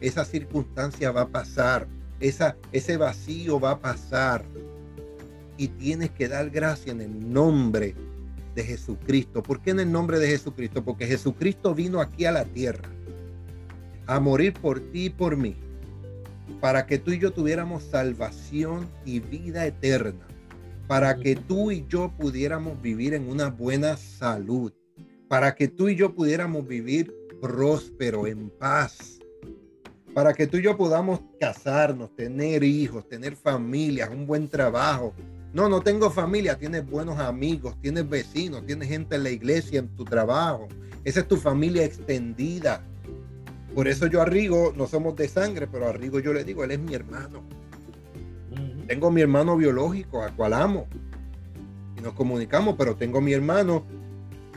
esa 0.00 0.24
circunstancia 0.24 1.10
va 1.10 1.22
a 1.22 1.28
pasar, 1.28 1.88
esa, 2.20 2.56
ese 2.70 2.96
vacío 2.96 3.58
va 3.58 3.72
a 3.72 3.80
pasar. 3.80 4.44
Y 5.56 5.66
tienes 5.66 6.10
que 6.10 6.28
dar 6.28 6.50
gracias 6.50 6.94
en 6.94 7.00
el 7.00 7.32
nombre 7.32 7.96
de 8.54 8.64
Jesucristo. 8.64 9.42
¿Por 9.42 9.60
qué 9.60 9.70
en 9.70 9.80
el 9.80 9.92
nombre 9.92 10.18
de 10.18 10.28
Jesucristo? 10.28 10.84
Porque 10.84 11.06
Jesucristo 11.06 11.74
vino 11.74 12.00
aquí 12.00 12.24
a 12.24 12.32
la 12.32 12.44
tierra 12.44 12.88
a 14.06 14.18
morir 14.18 14.54
por 14.54 14.80
ti 14.80 15.06
y 15.06 15.10
por 15.10 15.36
mí, 15.36 15.56
para 16.60 16.84
que 16.84 16.98
tú 16.98 17.12
y 17.12 17.20
yo 17.20 17.32
tuviéramos 17.32 17.84
salvación 17.84 18.88
y 19.04 19.20
vida 19.20 19.66
eterna, 19.66 20.26
para 20.88 21.16
que 21.16 21.36
tú 21.36 21.70
y 21.70 21.86
yo 21.88 22.10
pudiéramos 22.18 22.82
vivir 22.82 23.14
en 23.14 23.28
una 23.28 23.50
buena 23.50 23.96
salud, 23.96 24.72
para 25.28 25.54
que 25.54 25.68
tú 25.68 25.88
y 25.88 25.94
yo 25.94 26.12
pudiéramos 26.12 26.66
vivir 26.66 27.14
próspero, 27.40 28.26
en 28.26 28.50
paz, 28.50 29.20
para 30.12 30.34
que 30.34 30.48
tú 30.48 30.56
y 30.56 30.62
yo 30.62 30.76
podamos 30.76 31.20
casarnos, 31.38 32.14
tener 32.16 32.64
hijos, 32.64 33.08
tener 33.08 33.36
familias, 33.36 34.10
un 34.10 34.26
buen 34.26 34.48
trabajo, 34.48 35.14
no, 35.52 35.68
no 35.68 35.80
tengo 35.80 36.10
familia, 36.10 36.56
tienes 36.56 36.88
buenos 36.88 37.18
amigos, 37.18 37.74
tienes 37.80 38.08
vecinos, 38.08 38.64
tienes 38.66 38.88
gente 38.88 39.16
en 39.16 39.24
la 39.24 39.30
iglesia, 39.30 39.80
en 39.80 39.88
tu 39.88 40.04
trabajo. 40.04 40.68
Esa 41.04 41.20
es 41.20 41.28
tu 41.28 41.36
familia 41.36 41.84
extendida. 41.84 42.82
Por 43.74 43.88
eso 43.88 44.06
yo 44.06 44.22
a 44.22 44.26
Rigo, 44.26 44.72
no 44.76 44.86
somos 44.86 45.16
de 45.16 45.28
sangre, 45.28 45.66
pero 45.66 45.88
a 45.88 45.92
Rigo 45.92 46.20
yo 46.20 46.32
le 46.32 46.44
digo, 46.44 46.62
él 46.62 46.70
es 46.70 46.78
mi 46.78 46.94
hermano. 46.94 47.42
Tengo 48.86 49.10
mi 49.10 49.20
hermano 49.22 49.56
biológico, 49.56 50.22
a 50.22 50.30
cual 50.30 50.52
amo. 50.52 50.86
Y 51.96 52.00
nos 52.00 52.14
comunicamos, 52.14 52.76
pero 52.78 52.94
tengo 52.94 53.20
mi 53.20 53.32
hermano 53.32 53.84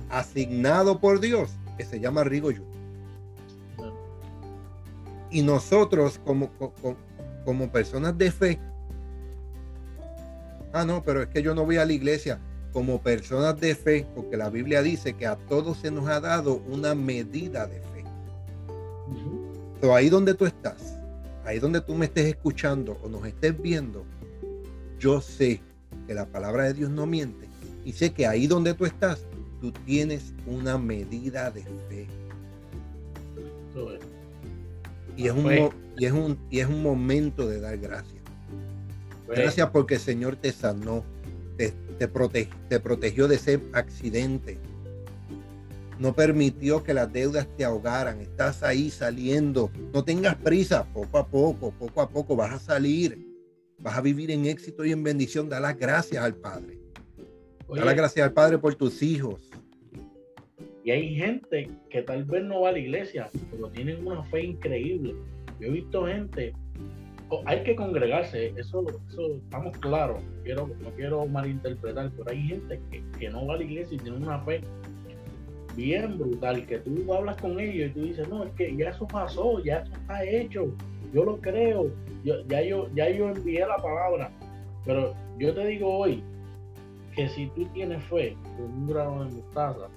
asignado 0.09 0.99
por 0.99 1.19
Dios, 1.19 1.51
que 1.77 1.85
se 1.85 1.99
llama 1.99 2.23
Rigo. 2.23 2.51
Y 5.31 5.41
nosotros 5.41 6.19
como, 6.23 6.51
como, 6.51 6.95
como 7.45 7.71
personas 7.71 8.15
de 8.15 8.31
fe, 8.31 8.59
ah, 10.73 10.85
no, 10.85 11.03
pero 11.03 11.21
es 11.21 11.29
que 11.29 11.41
yo 11.41 11.55
no 11.55 11.65
voy 11.65 11.77
a 11.77 11.85
la 11.85 11.93
iglesia 11.93 12.39
como 12.73 13.01
personas 13.01 13.59
de 13.61 13.75
fe, 13.75 14.05
porque 14.15 14.35
la 14.35 14.49
Biblia 14.49 14.81
dice 14.81 15.13
que 15.13 15.27
a 15.27 15.35
todos 15.35 15.77
se 15.77 15.91
nos 15.91 16.07
ha 16.07 16.19
dado 16.19 16.55
una 16.67 16.95
medida 16.95 17.67
de 17.67 17.79
fe. 17.79 18.03
Pero 19.79 19.95
ahí 19.95 20.09
donde 20.09 20.33
tú 20.33 20.45
estás, 20.45 20.97
ahí 21.45 21.59
donde 21.59 21.81
tú 21.81 21.93
me 21.93 22.05
estés 22.05 22.25
escuchando 22.25 22.97
o 23.03 23.09
nos 23.09 23.25
estés 23.25 23.61
viendo, 23.61 24.03
yo 24.99 25.21
sé 25.21 25.61
que 26.07 26.13
la 26.13 26.25
palabra 26.25 26.63
de 26.63 26.73
Dios 26.73 26.89
no 26.89 27.05
miente 27.05 27.47
y 27.85 27.93
sé 27.93 28.11
que 28.11 28.25
ahí 28.25 28.47
donde 28.47 28.73
tú 28.73 28.85
estás, 28.85 29.25
tú 29.61 29.71
tienes 29.71 30.33
una 30.47 30.77
medida 30.77 31.51
de 31.51 31.61
fe. 31.61 32.07
Y 35.15 35.27
es, 35.27 35.33
un, 35.33 35.53
y, 35.97 36.05
es 36.05 36.11
un, 36.11 36.39
y 36.49 36.59
es 36.59 36.67
un 36.67 36.81
momento 36.81 37.47
de 37.47 37.59
dar 37.59 37.77
gracias. 37.77 38.22
Gracias 39.27 39.69
porque 39.69 39.95
el 39.95 39.99
Señor 39.99 40.35
te 40.35 40.51
sanó, 40.51 41.03
te, 41.57 41.73
te, 41.97 42.07
te 42.69 42.79
protegió 42.79 43.27
de 43.27 43.35
ese 43.35 43.59
accidente. 43.73 44.57
No 45.99 46.13
permitió 46.13 46.83
que 46.83 46.93
las 46.93 47.11
deudas 47.11 47.47
te 47.55 47.63
ahogaran. 47.63 48.19
Estás 48.19 48.63
ahí 48.63 48.89
saliendo. 48.89 49.71
No 49.93 50.03
tengas 50.03 50.35
prisa. 50.35 50.85
Poco 50.91 51.17
a 51.17 51.27
poco, 51.27 51.71
poco 51.71 52.01
a 52.01 52.09
poco 52.09 52.35
vas 52.35 52.53
a 52.53 52.59
salir. 52.59 53.25
Vas 53.77 53.97
a 53.97 54.01
vivir 54.01 54.31
en 54.31 54.45
éxito 54.45 54.83
y 54.83 54.91
en 54.91 55.03
bendición. 55.03 55.49
Da 55.49 55.59
las 55.59 55.77
gracias 55.77 56.23
al 56.23 56.35
Padre. 56.35 56.79
da 57.69 57.85
las 57.85 57.95
gracias 57.95 58.25
al 58.25 58.33
Padre 58.33 58.57
por 58.57 58.75
tus 58.75 59.01
hijos. 59.01 59.49
Y 60.83 60.91
hay 60.91 61.15
gente 61.15 61.69
que 61.89 62.01
tal 62.01 62.25
vez 62.25 62.43
no 62.43 62.61
va 62.61 62.69
a 62.69 62.71
la 62.73 62.79
iglesia, 62.79 63.29
pero 63.51 63.69
tienen 63.69 64.05
una 64.05 64.23
fe 64.25 64.43
increíble. 64.43 65.15
Yo 65.59 65.67
he 65.67 65.71
visto 65.71 66.05
gente 66.05 66.53
hay 67.45 67.63
que 67.63 67.75
congregarse, 67.75 68.53
eso, 68.57 68.85
eso 69.09 69.35
estamos 69.35 69.77
claros. 69.79 70.21
Quiero, 70.43 70.69
no 70.81 70.89
quiero 70.91 71.25
malinterpretar, 71.25 72.11
pero 72.15 72.29
hay 72.29 72.43
gente 72.43 72.79
que, 73.19 73.29
no 73.29 73.45
va 73.45 73.55
a 73.55 73.57
la 73.57 73.63
iglesia 73.63 73.95
y 73.95 73.99
tiene 73.99 74.17
una 74.17 74.39
fe 74.39 74.61
bien 75.75 76.17
brutal, 76.17 76.65
que 76.67 76.79
tú 76.79 77.13
hablas 77.13 77.37
con 77.37 77.59
ellos 77.59 77.89
y 77.89 77.93
tú 77.93 78.01
dices, 78.01 78.27
no, 78.29 78.43
es 78.43 78.51
que 78.53 78.75
ya 78.75 78.89
eso 78.89 79.07
pasó, 79.07 79.63
ya 79.63 79.79
eso 79.79 79.93
está 79.93 80.23
hecho, 80.23 80.71
yo 81.13 81.23
lo 81.23 81.37
creo, 81.41 81.91
ya, 82.23 82.61
yo, 82.61 82.89
ya 82.93 83.09
yo 83.09 83.29
envié 83.29 83.65
la 83.65 83.77
palabra. 83.77 84.31
Pero 84.85 85.13
yo 85.39 85.53
te 85.53 85.65
digo 85.65 85.97
hoy 85.97 86.23
que 87.15 87.27
si 87.29 87.47
tú 87.47 87.65
tienes 87.73 88.03
fe 88.05 88.35
con 88.57 88.65
un 88.65 88.87
grano 88.87 89.25
de 89.25 89.35
mostaza, 89.35 89.87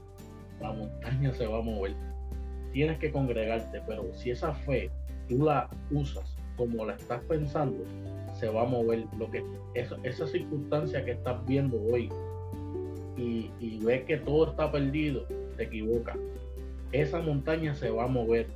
la 0.61 0.73
montaña 0.73 1.33
se 1.35 1.47
va 1.47 1.59
a 1.59 1.63
mover. 1.63 1.95
Tienes 2.73 2.99
que 2.99 3.11
congregarte, 3.11 3.83
pero 3.87 4.13
si 4.15 4.31
esa 4.31 4.55
fe 4.55 4.91
tú 5.29 5.45
la 5.45 5.69
usas 5.91 6.36
como 6.57 6.85
la 6.85 6.95
estás 6.95 7.23
pensando, 7.25 7.85
se 8.35 8.49
va 8.49 8.63
a 8.63 8.67
mover. 8.67 9.05
Lo 9.19 9.31
que, 9.31 9.45
esa, 9.75 9.97
esa 10.03 10.27
circunstancia 10.27 11.05
que 11.05 11.13
estás 11.13 11.45
viendo 11.47 11.81
hoy 11.83 12.11
y, 13.17 13.51
y 13.61 13.79
ves 13.85 14.05
que 14.05 14.19
todo 14.19 14.51
está 14.51 14.71
perdido, 14.71 15.27
te 15.57 15.65
equivocas. 15.65 16.17
Esa 16.93 17.21
montaña 17.21 17.75
se 17.75 17.91
va 17.91 18.05
a 18.05 18.09
mover 18.09 18.47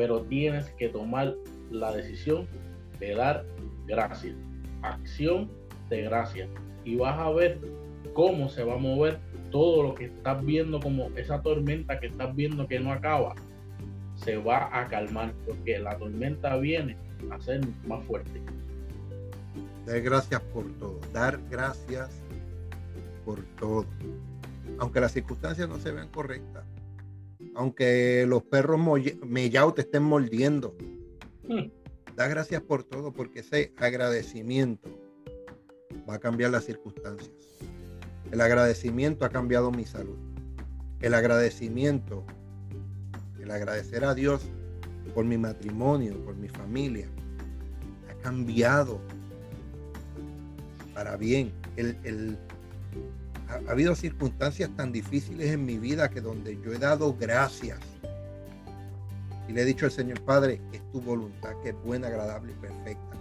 pero 0.00 0.22
tienes 0.22 0.70
que 0.78 0.88
tomar 0.88 1.34
la 1.70 1.92
decisión 1.92 2.46
de 2.98 3.14
dar 3.14 3.44
gracias. 3.86 4.34
Acción 4.80 5.50
de 5.90 6.00
gracias. 6.04 6.48
Y 6.86 6.96
vas 6.96 7.18
a 7.18 7.28
ver 7.28 7.58
cómo 8.14 8.48
se 8.48 8.64
va 8.64 8.76
a 8.76 8.78
mover 8.78 9.18
todo 9.50 9.82
lo 9.82 9.94
que 9.94 10.06
estás 10.06 10.42
viendo 10.42 10.80
como 10.80 11.10
esa 11.16 11.42
tormenta 11.42 12.00
que 12.00 12.06
estás 12.06 12.34
viendo 12.34 12.66
que 12.66 12.80
no 12.80 12.92
acaba, 12.92 13.34
se 14.14 14.38
va 14.38 14.70
a 14.72 14.86
calmar 14.86 15.34
porque 15.46 15.78
la 15.78 15.98
tormenta 15.98 16.56
viene 16.56 16.96
a 17.30 17.40
ser 17.40 17.60
más 17.86 18.04
fuerte. 18.04 18.40
Dar 19.86 20.00
gracias 20.00 20.40
por 20.40 20.70
todo, 20.78 21.00
dar 21.12 21.40
gracias 21.50 22.10
por 23.24 23.42
todo. 23.58 23.86
Aunque 24.78 25.00
las 25.00 25.12
circunstancias 25.12 25.68
no 25.68 25.78
se 25.78 25.90
vean 25.90 26.08
correctas, 26.08 26.64
aunque 27.54 28.24
los 28.26 28.42
perros 28.44 28.80
mellados 29.26 29.74
te 29.74 29.82
estén 29.82 30.02
mordiendo, 30.02 30.76
hmm. 31.48 31.70
da 32.16 32.28
gracias 32.28 32.62
por 32.62 32.84
todo 32.84 33.12
porque 33.12 33.40
ese 33.40 33.72
agradecimiento 33.76 34.88
va 36.08 36.14
a 36.14 36.18
cambiar 36.18 36.50
las 36.50 36.64
circunstancias. 36.64 37.30
El 38.30 38.40
agradecimiento 38.40 39.24
ha 39.24 39.30
cambiado 39.30 39.70
mi 39.70 39.84
salud. 39.84 40.16
El 41.00 41.14
agradecimiento, 41.14 42.24
el 43.40 43.50
agradecer 43.50 44.04
a 44.04 44.14
Dios 44.14 44.42
por 45.10 45.24
mi 45.24 45.38
matrimonio, 45.38 46.16
por 46.24 46.36
mi 46.36 46.48
familia, 46.48 47.06
ha 48.08 48.22
cambiado 48.22 49.00
para 50.94 51.16
bien. 51.16 51.52
El, 51.76 52.38
ha, 53.48 53.70
habido 53.70 53.94
circunstancias 53.94 54.70
tan 54.76 54.92
difíciles 54.92 55.50
en 55.50 55.64
mi 55.64 55.78
vida 55.78 56.10
que 56.10 56.20
donde 56.20 56.58
yo 56.62 56.72
he 56.72 56.78
dado 56.78 57.16
gracias 57.18 57.78
y 59.50 59.52
le 59.52 59.62
he 59.62 59.64
dicho 59.64 59.86
al 59.86 59.90
Señor 59.90 60.20
Padre, 60.22 60.60
es 60.72 60.80
tu 60.92 61.00
voluntad 61.00 61.50
que 61.62 61.70
es 61.70 61.74
buena, 61.84 62.06
agradable 62.06 62.52
y 62.52 62.54
perfecta. 62.54 63.16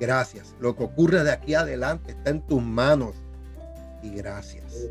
Gracias. 0.00 0.54
Lo 0.58 0.74
que 0.74 0.84
ocurre 0.84 1.22
de 1.22 1.32
aquí 1.32 1.54
adelante 1.54 2.12
está 2.12 2.30
en 2.30 2.40
tus 2.46 2.62
manos 2.62 3.14
y 4.02 4.10
gracias. 4.10 4.90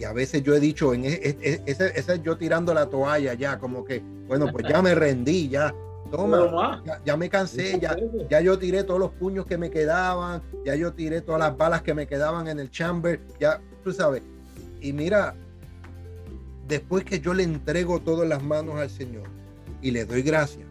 Y 0.00 0.04
a 0.04 0.14
veces 0.14 0.42
yo 0.42 0.54
he 0.54 0.60
dicho, 0.60 0.94
en 0.94 1.04
e, 1.04 1.12
e, 1.12 1.36
e, 1.42 1.62
ese, 1.66 1.92
ese, 1.94 2.22
yo 2.22 2.38
tirando 2.38 2.72
la 2.72 2.86
toalla 2.86 3.34
ya, 3.34 3.58
como 3.58 3.84
que, 3.84 4.02
bueno, 4.26 4.50
pues 4.50 4.64
ya 4.66 4.80
me 4.80 4.94
rendí, 4.94 5.50
ya, 5.50 5.74
toma, 6.10 6.82
ya, 7.04 7.16
me 7.18 7.28
cansé, 7.28 7.78
ya, 7.78 7.94
ya 8.30 8.40
yo 8.40 8.58
tiré 8.58 8.82
todos 8.82 8.98
los 8.98 9.10
puños 9.10 9.44
que 9.44 9.58
me 9.58 9.70
quedaban, 9.70 10.40
ya 10.64 10.74
yo 10.74 10.94
tiré 10.94 11.20
todas 11.20 11.40
las 11.40 11.54
balas 11.54 11.82
que 11.82 11.92
me 11.92 12.06
quedaban 12.06 12.48
en 12.48 12.58
el 12.60 12.70
chamber, 12.70 13.20
ya, 13.38 13.60
tú 13.84 13.92
sabes. 13.92 14.22
Y 14.80 14.94
mira, 14.94 15.34
después 16.66 17.04
que 17.04 17.20
yo 17.20 17.34
le 17.34 17.42
entrego 17.42 18.00
todas 18.00 18.26
las 18.26 18.42
manos 18.42 18.76
al 18.76 18.88
Señor 18.88 19.28
y 19.82 19.90
le 19.90 20.06
doy 20.06 20.22
gracias, 20.22 20.66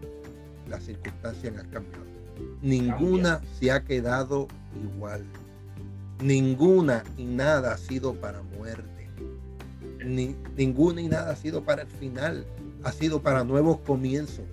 las 0.67 0.81
circunstancias 0.81 1.53
han 1.55 1.69
cambiado. 1.69 2.05
Ninguna 2.63 3.41
se 3.59 3.69
ha 3.69 3.83
quedado 3.83 4.47
igual. 4.83 5.23
Ninguna 6.19 7.03
y 7.15 7.25
nada 7.25 7.73
ha 7.73 7.77
sido 7.77 8.15
para 8.15 8.41
muerte. 8.41 8.98
Ni, 10.05 10.35
ninguna 10.55 11.01
y 11.01 11.07
nada 11.07 11.31
ha 11.31 11.35
sido 11.35 11.63
para 11.63 11.83
el 11.83 11.87
final. 11.87 12.45
Ha 12.83 12.91
sido 12.91 13.21
para 13.21 13.43
nuevos 13.43 13.79
comienzos. 13.81 14.45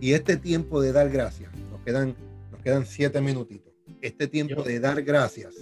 Y 0.00 0.12
este 0.12 0.36
tiempo 0.36 0.80
de 0.80 0.92
dar 0.92 1.10
gracias, 1.10 1.50
nos 1.70 1.80
quedan, 1.82 2.14
nos 2.50 2.60
quedan 2.62 2.86
siete 2.86 3.20
minutitos. 3.20 3.72
Este 4.00 4.26
tiempo 4.28 4.62
de 4.62 4.80
dar 4.80 5.02
gracias, 5.02 5.54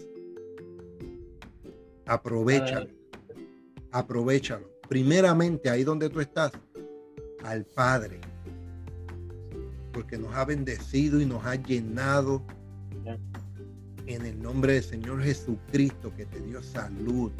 aprovechalo. 2.06 2.88
Aprovechalo. 3.90 4.68
Primeramente 4.88 5.70
ahí 5.70 5.84
donde 5.84 6.08
tú 6.08 6.20
estás, 6.20 6.52
al 7.44 7.64
Padre. 7.64 8.20
Porque 9.92 10.16
nos 10.18 10.34
ha 10.34 10.44
bendecido 10.44 11.20
y 11.20 11.26
nos 11.26 11.44
ha 11.44 11.56
llenado 11.56 12.42
en 14.06 14.26
el 14.26 14.42
nombre 14.42 14.74
del 14.74 14.82
Señor 14.82 15.22
Jesucristo 15.22 16.12
que 16.16 16.26
te 16.26 16.40
dio 16.40 16.62
salud, 16.62 17.30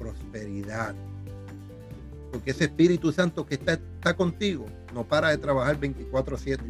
prosperidad. 0.00 0.94
Porque 2.32 2.52
ese 2.52 2.64
Espíritu 2.64 3.12
Santo 3.12 3.44
que 3.44 3.54
está, 3.54 3.74
está 3.74 4.16
contigo 4.16 4.66
no 4.94 5.04
para 5.04 5.28
de 5.28 5.38
trabajar 5.38 5.78
24/7. 5.78 6.60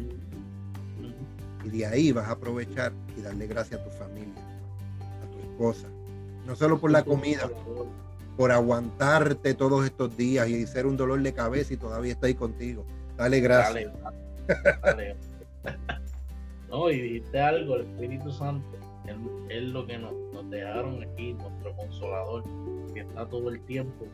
Y 1.63 1.69
de 1.69 1.85
ahí 1.85 2.11
vas 2.11 2.27
a 2.27 2.31
aprovechar 2.31 2.91
y 3.17 3.21
darle 3.21 3.47
gracias 3.47 3.79
a 3.79 3.83
tu 3.83 3.91
familia, 3.91 4.33
a 5.23 5.31
tu 5.31 5.39
esposa. 5.39 5.87
No 6.45 6.55
solo 6.55 6.79
por 6.79 6.91
la 6.91 7.03
comida, 7.03 7.49
por 8.35 8.51
aguantarte 8.51 9.53
todos 9.53 9.85
estos 9.85 10.17
días 10.17 10.47
y 10.49 10.65
ser 10.65 10.85
un 10.87 10.97
dolor 10.97 11.21
de 11.21 11.33
cabeza 11.33 11.73
y 11.73 11.77
todavía 11.77 12.13
está 12.13 12.27
ahí 12.27 12.33
contigo. 12.33 12.83
Dale 13.15 13.39
gracias. 13.39 13.91
no, 16.69 16.89
y 16.89 16.99
dijiste 16.99 17.39
algo, 17.39 17.75
el 17.75 17.81
Espíritu 17.81 18.31
Santo 18.31 18.90
es 19.49 19.63
lo 19.63 19.85
que 19.85 19.97
nos, 19.97 20.13
dejaron 20.49 21.03
aquí, 21.03 21.33
nuestro 21.33 21.75
consolador, 21.75 22.43
que 22.93 23.01
está 23.01 23.27
todo 23.27 23.49
el 23.49 23.61
tiempo 23.61 24.05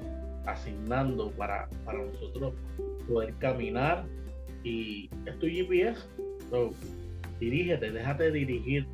asignando 0.45 1.32
para, 1.32 1.67
para 1.86 2.04
nosotros 2.04 2.54
poder 3.08 3.34
caminar. 3.36 4.06
Y 4.63 5.10
es 5.26 5.39
tu 5.39 5.47
GPS. 5.47 6.08
dirígete, 7.39 7.91
déjate 7.91 8.32
dirigir. 8.32 8.88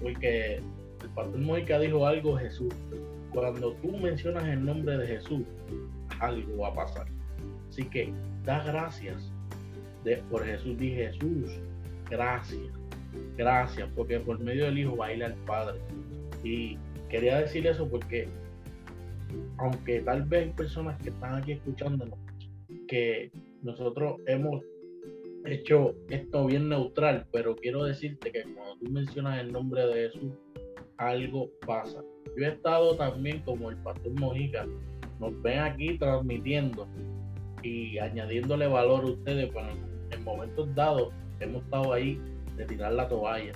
Porque 0.00 0.56
el 0.56 1.08
pastor 1.14 1.38
Mojica 1.38 1.78
dijo 1.78 2.06
algo, 2.06 2.36
Jesús. 2.36 2.72
Cuando 3.32 3.72
tú 3.74 3.96
mencionas 3.96 4.44
el 4.44 4.64
nombre 4.64 4.98
de 4.98 5.06
Jesús, 5.06 5.42
algo 6.20 6.58
va 6.58 6.68
a 6.68 6.74
pasar. 6.74 7.06
Así 7.68 7.84
que 7.84 8.12
da 8.44 8.62
gracias. 8.64 9.32
De, 10.04 10.16
por 10.30 10.44
Jesús, 10.44 10.76
di 10.78 10.90
Jesús, 10.90 11.60
gracias 12.10 12.81
gracias, 13.36 13.88
porque 13.94 14.20
por 14.20 14.38
medio 14.40 14.64
del 14.66 14.78
Hijo 14.78 14.96
va 14.96 15.06
a 15.06 15.14
ir 15.14 15.24
al 15.24 15.34
Padre. 15.46 15.78
Y 16.42 16.76
quería 17.08 17.38
decir 17.38 17.66
eso 17.66 17.88
porque, 17.88 18.28
aunque 19.58 20.00
tal 20.00 20.24
vez 20.24 20.46
hay 20.46 20.52
personas 20.52 21.00
que 21.02 21.10
están 21.10 21.36
aquí 21.36 21.52
escuchándonos, 21.52 22.18
que 22.88 23.30
nosotros 23.62 24.20
hemos 24.26 24.62
hecho 25.44 25.94
esto 26.08 26.46
bien 26.46 26.68
neutral, 26.68 27.26
pero 27.32 27.56
quiero 27.56 27.84
decirte 27.84 28.30
que 28.30 28.42
cuando 28.54 28.76
tú 28.76 28.90
mencionas 28.90 29.40
el 29.40 29.52
nombre 29.52 29.86
de 29.86 30.08
Jesús, 30.08 30.32
algo 30.98 31.50
pasa. 31.66 32.02
Yo 32.36 32.44
he 32.44 32.48
estado 32.48 32.96
también 32.96 33.40
como 33.40 33.70
el 33.70 33.76
pastor 33.78 34.12
Mojica, 34.20 34.66
nos 35.18 35.40
ven 35.42 35.58
aquí 35.60 35.98
transmitiendo 35.98 36.86
y 37.62 37.98
añadiéndole 37.98 38.66
valor 38.66 39.04
a 39.04 39.08
ustedes, 39.08 39.50
pero 39.52 39.68
en 40.10 40.24
momentos 40.24 40.74
dados 40.74 41.12
hemos 41.40 41.62
estado 41.64 41.92
ahí 41.92 42.20
tirar 42.64 42.92
la 42.92 43.08
toalla, 43.08 43.52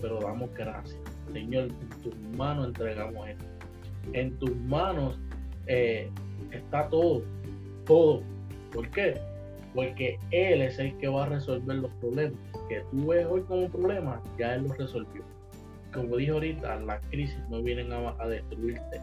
pero 0.00 0.20
damos 0.20 0.52
gracias. 0.54 0.98
Señor, 1.32 1.64
en 1.64 2.02
tus 2.02 2.16
manos 2.36 2.68
entregamos 2.68 3.28
esto. 3.28 3.44
En 4.12 4.38
tus 4.38 4.54
manos 4.56 5.18
eh, 5.66 6.10
está 6.50 6.88
todo, 6.88 7.22
todo. 7.86 8.22
¿Por 8.72 8.88
qué? 8.90 9.18
Porque 9.74 10.18
Él 10.30 10.62
es 10.62 10.78
el 10.78 10.96
que 10.98 11.08
va 11.08 11.24
a 11.24 11.28
resolver 11.28 11.76
los 11.76 11.90
problemas. 11.94 12.38
Que 12.68 12.82
tú 12.90 13.06
ves 13.08 13.26
hoy 13.26 13.42
como 13.42 13.68
problema, 13.68 14.20
ya 14.38 14.54
Él 14.54 14.64
los 14.64 14.76
resolvió. 14.78 15.22
Como 15.92 16.16
dije 16.16 16.32
ahorita, 16.32 16.80
las 16.80 17.00
crisis 17.06 17.38
no 17.50 17.62
vienen 17.62 17.92
a, 17.92 18.26
destruirte, 18.26 19.00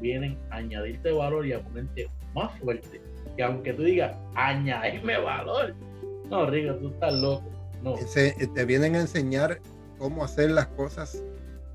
vienen 0.00 0.36
a 0.50 0.56
añadirte 0.56 1.10
valor 1.10 1.46
y 1.46 1.52
a 1.52 1.60
ponerte 1.60 2.06
más 2.34 2.52
fuerte. 2.58 3.00
Que 3.36 3.42
aunque 3.42 3.72
tú 3.72 3.82
digas, 3.82 4.16
añadirme 4.34 5.18
valor, 5.18 5.74
no, 6.30 6.46
Rigo, 6.46 6.74
tú 6.76 6.88
estás 6.88 7.14
loco 7.14 7.54
eh, 8.16 8.48
te 8.54 8.64
vienen 8.64 8.94
a 8.94 9.00
enseñar 9.00 9.60
cómo 9.98 10.24
hacer 10.24 10.50
las 10.50 10.66
cosas 10.68 11.22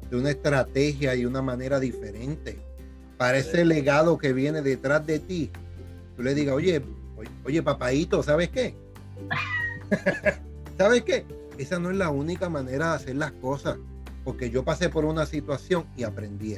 de 0.10 0.18
una 0.18 0.32
estrategia 0.32 1.16
y 1.16 1.26
una 1.26 1.42
manera 1.42 1.80
diferente. 1.80 2.60
Para 3.18 3.38
ese 3.38 3.66
legado 3.66 4.18
que 4.18 4.34
viene 4.34 4.62
detrás 4.62 5.06
de 5.06 5.20
ti, 5.20 5.52
tú 6.16 6.24
le 6.24 6.34
digas, 6.34 6.56
oye, 6.56 6.82
oye, 7.44 7.62
papadito, 7.62 8.24
¿sabes 8.24 8.50
qué? 8.50 8.76
¿Sabes 10.78 11.04
qué? 11.04 11.26
Esa 11.58 11.80
no 11.80 11.92
es 11.92 11.98
la 11.98 12.10
única 12.10 12.50
manera 12.50 12.90
de 12.90 12.96
hacer 12.96 13.16
las 13.18 13.34
cosas, 13.34 13.78
porque 14.24 14.50
yo 14.50 14.64
pasé 14.64 14.90
por 14.90 15.06
una 15.06 15.26
situación 15.26 15.86
y 15.98 16.04
aprendí. 16.04 16.56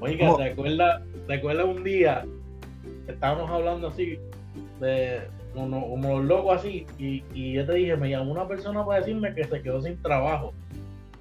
Oiga, 0.00 0.36
¿te 0.36 0.50
acuerdas, 0.50 1.02
¿te 1.26 1.34
acuerdas 1.34 1.66
un 1.66 1.82
día? 1.82 2.24
Estábamos 3.08 3.50
hablando 3.50 3.88
así 3.88 4.18
de, 4.80 5.22
como, 5.54 5.96
los 5.98 6.24
locos 6.24 6.56
así, 6.58 6.86
y, 6.98 7.22
y, 7.32 7.52
yo 7.52 7.66
te 7.66 7.74
dije, 7.74 7.96
me 7.96 8.10
llamó 8.10 8.32
una 8.32 8.48
persona 8.48 8.84
para 8.84 9.00
decirme 9.00 9.34
que 9.34 9.44
se 9.44 9.62
quedó 9.62 9.80
sin 9.80 10.00
trabajo. 10.02 10.52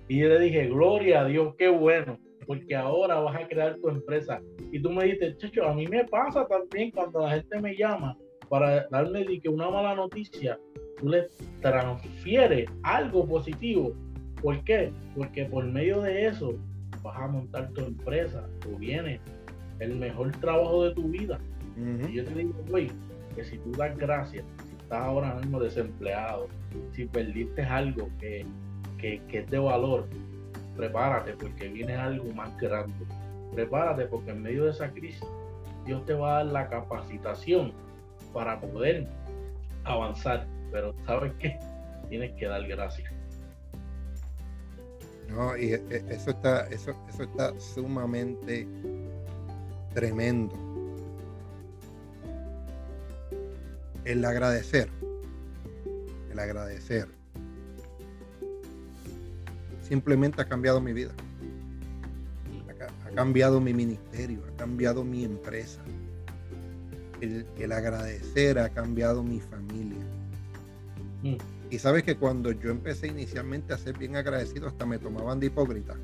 Y 0.07 0.19
yo 0.19 0.29
le 0.29 0.39
dije, 0.39 0.67
gloria 0.67 1.21
a 1.21 1.25
Dios, 1.25 1.55
qué 1.57 1.69
bueno, 1.69 2.17
porque 2.45 2.75
ahora 2.75 3.19
vas 3.19 3.35
a 3.35 3.47
crear 3.47 3.77
tu 3.77 3.89
empresa. 3.89 4.41
Y 4.71 4.81
tú 4.81 4.89
me 4.89 5.05
dijiste, 5.05 5.37
Checho, 5.37 5.65
a 5.67 5.73
mí 5.73 5.87
me 5.87 6.03
pasa 6.05 6.45
también 6.47 6.91
cuando 6.91 7.21
la 7.21 7.31
gente 7.31 7.59
me 7.61 7.75
llama 7.75 8.17
para 8.49 8.87
darme 8.89 9.25
que 9.39 9.49
una 9.49 9.69
mala 9.69 9.95
noticia, 9.95 10.59
tú 10.99 11.09
le 11.09 11.27
transfieres 11.61 12.69
algo 12.83 13.25
positivo. 13.27 13.93
¿Por 14.41 14.63
qué? 14.63 14.91
Porque 15.15 15.45
por 15.45 15.65
medio 15.65 16.01
de 16.01 16.27
eso 16.27 16.55
vas 17.01 17.17
a 17.17 17.27
montar 17.27 17.71
tu 17.73 17.81
empresa, 17.81 18.47
o 18.67 18.77
viene 18.77 19.19
el 19.79 19.95
mejor 19.95 20.31
trabajo 20.33 20.85
de 20.85 20.95
tu 20.95 21.03
vida. 21.03 21.39
Y 22.07 22.13
yo 22.13 22.25
te 22.25 22.35
digo, 22.35 22.53
güey, 22.69 22.89
que 23.33 23.43
si 23.43 23.57
tú 23.59 23.71
das 23.71 23.97
gracias, 23.97 24.45
si 24.67 24.75
estás 24.75 25.01
ahora 25.01 25.35
mismo 25.35 25.59
desempleado, 25.59 26.47
si 26.93 27.05
perdiste 27.05 27.63
algo 27.63 28.09
que, 28.19 28.45
que, 28.97 29.21
que 29.27 29.39
es 29.39 29.49
de 29.49 29.59
valor, 29.59 30.07
prepárate 30.75 31.33
porque 31.33 31.67
viene 31.67 31.95
algo 31.95 32.31
más 32.33 32.55
grande. 32.57 32.93
Prepárate 33.53 34.05
porque 34.05 34.31
en 34.31 34.41
medio 34.41 34.65
de 34.65 34.71
esa 34.71 34.89
crisis 34.91 35.23
Dios 35.85 36.05
te 36.05 36.13
va 36.13 36.39
a 36.39 36.43
dar 36.43 36.53
la 36.53 36.69
capacitación 36.69 37.73
para 38.33 38.59
poder 38.59 39.07
avanzar. 39.83 40.47
Pero 40.71 40.93
¿sabes 41.05 41.33
qué? 41.39 41.59
Tienes 42.09 42.31
que 42.33 42.47
dar 42.47 42.65
gracias. 42.67 43.11
No, 45.29 45.57
y 45.57 45.73
e, 45.73 45.83
e, 45.89 46.03
eso 46.09 46.31
está, 46.31 46.67
eso, 46.67 46.95
eso 47.09 47.23
está 47.23 47.59
sumamente 47.59 48.67
tremendo. 49.93 50.55
El 54.05 54.25
agradecer. 54.25 54.89
El 56.31 56.39
agradecer. 56.39 57.07
Simplemente 59.81 60.41
ha 60.41 60.45
cambiado 60.45 60.81
mi 60.81 60.93
vida. 60.93 61.11
Ha, 63.05 63.15
cambiado 63.15 63.61
mi 63.61 63.73
ministerio, 63.73 64.41
ha 64.45 64.57
cambiado 64.57 65.03
mi 65.03 65.23
empresa. 65.23 65.81
El, 67.21 67.45
el 67.57 67.71
agradecer 67.71 68.59
ha 68.59 68.69
cambiado 68.69 69.23
mi 69.23 69.39
familia. 69.39 70.03
Mm. 71.21 71.37
Y 71.69 71.79
sabes 71.79 72.03
que 72.03 72.17
cuando 72.17 72.51
yo 72.51 72.69
empecé 72.69 73.07
inicialmente 73.07 73.73
a 73.73 73.77
ser 73.77 73.97
bien 73.97 74.15
agradecido, 74.15 74.67
hasta 74.67 74.85
me 74.85 74.99
tomaban 74.99 75.39
de 75.39 75.47
hipócrita. 75.47 75.95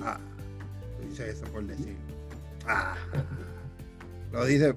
Ah, 0.00 0.18
dice 1.08 1.30
eso 1.30 1.44
por 1.46 1.64
decirlo. 1.64 1.98
Ah, 2.66 2.96
lo 4.32 4.44
dice, 4.44 4.74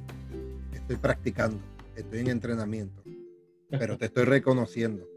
estoy 0.74 0.96
practicando, 0.98 1.60
estoy 1.96 2.20
en 2.20 2.28
entrenamiento, 2.28 3.04
pero 3.70 3.98
te 3.98 4.06
estoy 4.06 4.26
reconociendo. 4.26 5.08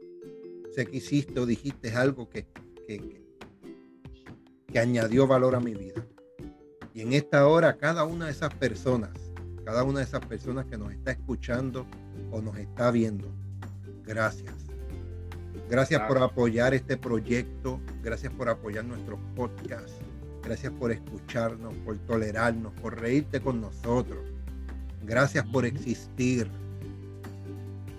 Sé 0.74 0.86
que 0.86 0.96
hiciste 0.96 1.38
o 1.40 1.46
dijiste 1.46 1.92
algo 1.94 2.28
que, 2.28 2.46
que, 2.86 3.22
que 4.66 4.78
añadió 4.78 5.26
valor 5.26 5.54
a 5.54 5.60
mi 5.60 5.74
vida. 5.74 6.06
Y 6.92 7.00
en 7.00 7.12
esta 7.12 7.46
hora, 7.46 7.76
cada 7.76 8.04
una 8.04 8.26
de 8.26 8.32
esas 8.32 8.54
personas, 8.54 9.12
cada 9.64 9.82
una 9.84 10.00
de 10.00 10.04
esas 10.04 10.24
personas 10.26 10.66
que 10.66 10.76
nos 10.76 10.92
está 10.92 11.12
escuchando 11.12 11.86
o 12.30 12.40
nos 12.40 12.56
está 12.58 12.90
viendo, 12.90 13.28
gracias 14.04 14.64
Gracias 15.68 16.02
por 16.02 16.18
apoyar 16.18 16.74
este 16.74 16.96
proyecto, 16.96 17.80
gracias 18.02 18.32
por 18.32 18.48
apoyar 18.48 18.84
nuestros 18.84 19.18
podcasts, 19.34 19.96
gracias 20.42 20.72
por 20.72 20.92
escucharnos, 20.92 21.74
por 21.84 21.96
tolerarnos, 21.98 22.72
por 22.74 23.00
reírte 23.00 23.40
con 23.40 23.60
nosotros. 23.60 24.20
Gracias 25.04 25.44
por 25.46 25.64
existir. 25.64 26.48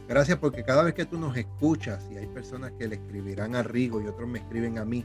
Gracias 0.08 0.38
porque 0.38 0.64
cada 0.64 0.84
vez 0.84 0.94
que 0.94 1.06
tú 1.06 1.18
nos 1.18 1.36
escuchas, 1.36 2.04
y 2.12 2.18
hay 2.18 2.28
personas 2.28 2.72
que 2.74 2.88
le 2.88 2.96
escribirán 2.96 3.56
a 3.56 3.64
Rigo 3.64 4.02
y 4.02 4.08
otros 4.08 4.30
me 4.30 4.40
escriben 4.40 4.78
a 4.78 4.86
mí, 4.86 5.04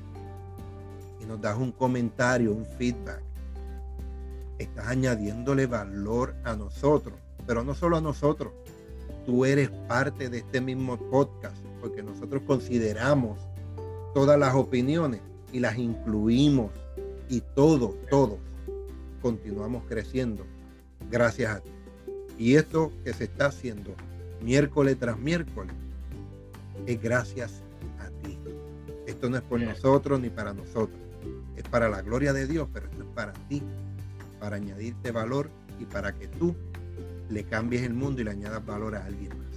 y 1.21 1.25
nos 1.25 1.41
das 1.41 1.57
un 1.57 1.73
comentario, 1.73 2.53
un 2.53 2.67
feedback, 2.67 3.23
estás 4.59 4.87
añadiéndole 4.89 5.67
valor 5.67 6.35
a 6.45 6.55
nosotros, 6.55 7.19
pero 7.47 7.65
no 7.65 7.75
solo 7.75 7.97
a 7.97 8.01
nosotros, 8.01 8.53
tú 9.25 9.45
eres 9.45 9.71
parte 9.89 10.29
de 10.29 10.39
este 10.39 10.61
mismo 10.61 10.99
podcast 11.11 11.57
porque 11.81 12.03
nosotros 12.03 12.43
consideramos 12.47 13.39
todas 14.15 14.39
las 14.39 14.55
opiniones 14.55 15.21
y 15.53 15.61
las 15.61 15.79
incluimos 15.79 16.71
y 17.29 17.41
todos, 17.55 17.95
todos 18.11 18.39
continuamos 19.23 19.85
creciendo 19.89 20.45
gracias 21.11 21.57
a 21.57 21.61
ti. 21.61 21.71
Y 22.39 22.57
esto 22.57 22.93
que 23.05 23.13
se 23.13 23.25
está 23.25 23.47
haciendo 23.47 23.95
miércoles 24.43 24.99
tras 24.99 25.19
miércoles 25.19 25.75
es 26.87 27.01
gracias 27.01 27.63
a 27.99 28.09
ti. 28.23 28.39
Esto 29.07 29.29
no 29.29 29.37
es 29.37 29.43
por 29.43 29.61
nosotros 29.61 30.21
ni 30.21 30.31
para 30.31 30.53
nosotros. 30.53 30.99
Es 31.57 31.65
para 31.65 31.89
la 31.89 32.03
gloria 32.03 32.33
de 32.33 32.47
Dios, 32.47 32.69
pero 32.73 32.87
esto 32.87 33.03
es 33.03 33.09
para 33.15 33.33
ti, 33.49 33.63
para 34.39 34.57
añadirte 34.57 35.11
valor 35.11 35.51
y 35.79 35.85
para 35.85 36.15
que 36.15 36.29
tú 36.29 36.55
le 37.29 37.45
cambies 37.45 37.83
el 37.83 37.95
mundo 37.95 38.21
y 38.21 38.25
le 38.25 38.31
añadas 38.31 38.65
valor 38.65 38.97
a 38.97 39.05
alguien 39.05 39.29
más 39.39 39.51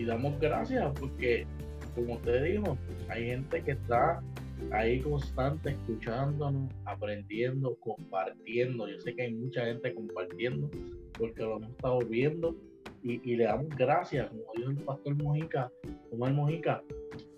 y 0.00 0.04
damos 0.06 0.40
gracias 0.40 0.90
porque, 0.98 1.46
como 1.94 2.14
usted 2.14 2.44
dijo, 2.44 2.78
hay 3.08 3.26
gente 3.26 3.62
que 3.62 3.72
está 3.72 4.22
ahí 4.70 5.00
constante 5.00 5.70
escuchándonos, 5.70 6.72
aprendiendo, 6.86 7.74
compartiendo. 7.76 8.88
Yo 8.88 8.98
sé 9.00 9.14
que 9.14 9.22
hay 9.22 9.34
mucha 9.34 9.66
gente 9.66 9.94
compartiendo 9.94 10.70
porque 11.18 11.42
lo 11.42 11.56
hemos 11.58 11.70
estado 11.70 11.98
viendo 12.00 12.56
y, 13.02 13.36
le 13.36 13.44
damos 13.44 13.68
gracias, 13.70 14.28
como 14.28 14.42
dijo 14.56 14.70
el 14.70 14.76
pastor 14.78 15.14
Mojica, 15.22 15.70
Omar 16.12 16.32
Mojica, 16.32 16.82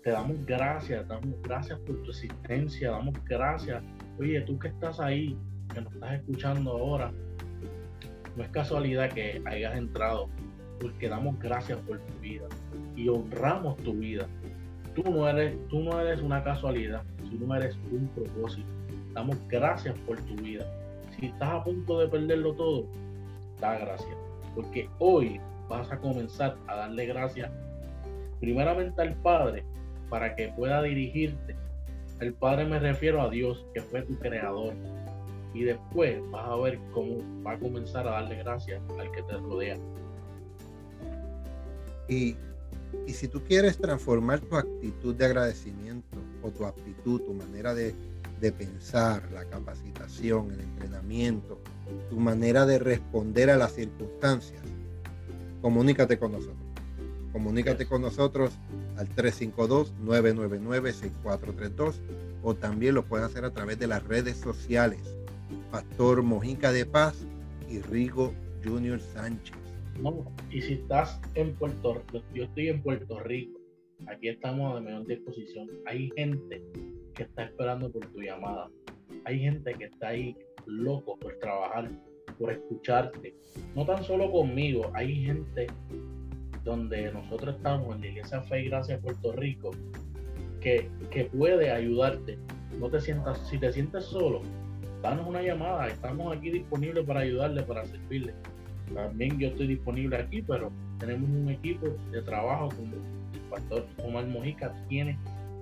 te 0.03 0.11
damos 0.11 0.45
gracias, 0.45 1.07
damos 1.07 1.41
gracias 1.41 1.79
por 1.79 2.03
tu 2.03 2.09
existencia, 2.09 2.91
damos 2.91 3.15
gracias. 3.25 3.81
Oye, 4.19 4.41
tú 4.41 4.59
que 4.59 4.67
estás 4.67 4.99
ahí, 4.99 5.37
que 5.73 5.81
nos 5.81 5.93
estás 5.93 6.13
escuchando 6.15 6.71
ahora, 6.71 7.11
no 8.35 8.43
es 8.43 8.49
casualidad 8.49 9.11
que 9.13 9.41
hayas 9.45 9.75
entrado 9.77 10.27
porque 10.81 11.07
damos 11.07 11.39
gracias 11.39 11.79
por 11.79 11.99
tu 11.99 12.19
vida 12.19 12.45
y 12.95 13.07
honramos 13.07 13.77
tu 13.77 13.93
vida. 13.93 14.27
Tú 14.95 15.03
no 15.09 15.27
eres, 15.27 15.55
tú 15.69 15.79
no 15.79 15.99
eres 15.99 16.21
una 16.21 16.43
casualidad, 16.43 17.03
tú 17.17 17.47
no 17.47 17.55
eres 17.55 17.77
un 17.91 18.07
propósito. 18.09 18.67
Damos 19.13 19.37
gracias 19.47 19.95
por 19.99 20.19
tu 20.21 20.35
vida. 20.35 20.65
Si 21.17 21.27
estás 21.27 21.49
a 21.49 21.63
punto 21.63 21.99
de 21.99 22.07
perderlo 22.07 22.53
todo, 22.53 22.87
da 23.61 23.77
gracias, 23.77 24.17
porque 24.55 24.89
hoy 24.99 25.39
vas 25.69 25.91
a 25.91 25.97
comenzar 25.97 26.57
a 26.67 26.75
darle 26.75 27.05
gracias 27.05 27.51
primeramente 28.39 29.01
al 29.01 29.15
Padre 29.21 29.63
para 30.09 30.35
que 30.35 30.49
pueda 30.49 30.81
dirigirte. 30.81 31.55
El 32.19 32.33
Padre 32.33 32.65
me 32.65 32.77
refiero 32.77 33.21
a 33.21 33.29
Dios, 33.29 33.65
que 33.73 33.81
fue 33.81 34.01
tu 34.01 34.17
creador. 34.19 34.73
Y 35.53 35.63
después 35.63 36.19
vas 36.29 36.49
a 36.49 36.55
ver 36.57 36.77
cómo 36.93 37.19
va 37.41 37.53
a 37.53 37.59
comenzar 37.59 38.07
a 38.07 38.11
darle 38.11 38.35
gracias 38.37 38.81
al 38.99 39.11
que 39.11 39.23
te 39.23 39.33
rodea. 39.37 39.77
Y, 42.09 42.35
si 43.07 43.27
tú 43.27 43.41
quieres 43.43 43.77
transformar 43.77 44.39
tu 44.41 44.57
actitud 44.57 45.15
de 45.15 45.25
agradecimiento 45.25 46.17
o 46.41 46.49
tu 46.49 46.65
actitud, 46.65 47.21
tu 47.21 47.33
manera 47.33 47.73
de, 47.73 47.95
pensar, 48.51 49.23
la 49.31 49.45
capacitación, 49.45 50.51
el 50.51 50.59
entrenamiento, 50.59 51.61
tu 52.09 52.19
manera 52.19 52.65
de 52.65 52.77
responder 52.77 53.49
a 53.49 53.55
las 53.55 53.71
circunstancias, 53.71 54.61
comunícate 55.63 56.19
con 56.19 56.33
nosotros. 56.33 56.59
Comunícate 57.31 57.87
con 57.87 58.01
nosotros 58.01 58.59
al 58.97 59.07
352-999-6432 59.15 61.95
o 62.43 62.53
también 62.53 62.95
lo 62.95 63.05
puedes 63.05 63.25
hacer 63.25 63.45
a 63.45 63.51
través 63.51 63.79
de 63.79 63.87
las 63.87 64.03
redes 64.03 64.35
sociales. 64.37 64.99
Pastor 65.71 66.21
Mojica 66.21 66.73
de 66.73 66.85
Paz 66.85 67.25
y 67.69 67.79
Rigo 67.79 68.33
Junior 68.63 68.99
Sánchez. 68.99 69.55
No, 70.01 70.25
y 70.51 70.61
si 70.61 70.73
estás 70.73 71.21
en 71.35 71.55
Puerto 71.55 71.93
Rico, 71.93 72.21
yo 72.33 72.43
estoy 72.43 72.67
en 72.67 72.83
Puerto 72.83 73.21
Rico, 73.21 73.57
aquí 74.07 74.27
estamos 74.27 74.75
de 74.75 74.81
mejor 74.81 75.07
disposición. 75.07 75.69
Hay 75.85 76.11
gente 76.15 76.61
que 77.15 77.23
está 77.23 77.45
esperando 77.45 77.89
por 77.89 78.05
tu 78.07 78.21
llamada. 78.21 78.69
Hay 79.23 79.39
gente 79.39 79.73
que 79.75 79.85
está 79.85 80.09
ahí 80.09 80.35
loco 80.65 81.17
por 81.17 81.39
trabajar, 81.39 81.89
por 82.33 82.51
escucharte. 82.51 83.35
No 83.75 83.85
tan 83.85 84.03
solo 84.03 84.31
conmigo, 84.31 84.91
hay 84.93 85.25
gente 85.25 85.67
donde 86.63 87.11
nosotros 87.11 87.55
estamos 87.55 87.95
en 87.95 88.01
la 88.01 88.07
Iglesia 88.07 88.41
Fe 88.41 88.61
y 88.61 88.69
Gracia 88.69 88.99
Puerto 88.99 89.31
Rico 89.33 89.71
que, 90.61 90.89
que 91.11 91.25
puede 91.25 91.71
ayudarte. 91.71 92.37
No 92.79 92.89
te 92.89 93.01
sientas, 93.01 93.37
si 93.49 93.57
te 93.57 93.71
sientes 93.71 94.05
solo, 94.05 94.41
danos 95.01 95.27
una 95.27 95.41
llamada. 95.41 95.87
Estamos 95.87 96.35
aquí 96.35 96.49
disponibles 96.49 97.05
para 97.05 97.21
ayudarle, 97.21 97.63
para 97.63 97.85
servirle. 97.85 98.33
También 98.93 99.39
yo 99.39 99.49
estoy 99.49 99.67
disponible 99.67 100.17
aquí, 100.17 100.41
pero 100.41 100.71
tenemos 100.99 101.29
un 101.29 101.49
equipo 101.49 101.87
de 102.11 102.21
trabajo 102.21 102.69
como 102.69 102.95
el 102.95 103.39
pastor 103.49 103.85
Omar 104.03 104.25
Mojica 104.27 104.73
tiene 104.87 105.17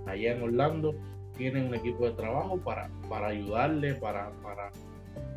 allá 0.05 0.35
en 0.35 0.43
Orlando, 0.43 0.95
tienen 1.37 1.67
un 1.67 1.75
equipo 1.75 2.05
de 2.05 2.11
trabajo 2.11 2.57
para, 2.57 2.89
para 3.09 3.27
ayudarle, 3.27 3.95
para, 3.95 4.31
para, 4.43 4.71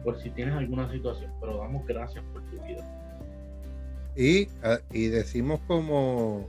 por 0.05 0.21
si 0.21 0.31
tienes 0.31 0.55
alguna 0.55 0.91
situación, 0.93 1.33
pero 1.41 1.59
damos 1.59 1.87
gracias 1.87 2.25
por 2.33 2.43
tu 2.43 2.63
vida. 2.65 2.85
Y, 4.17 4.49
ah, 4.63 4.79
y 4.93 5.09
decimos 5.09 5.61
como, 5.67 6.47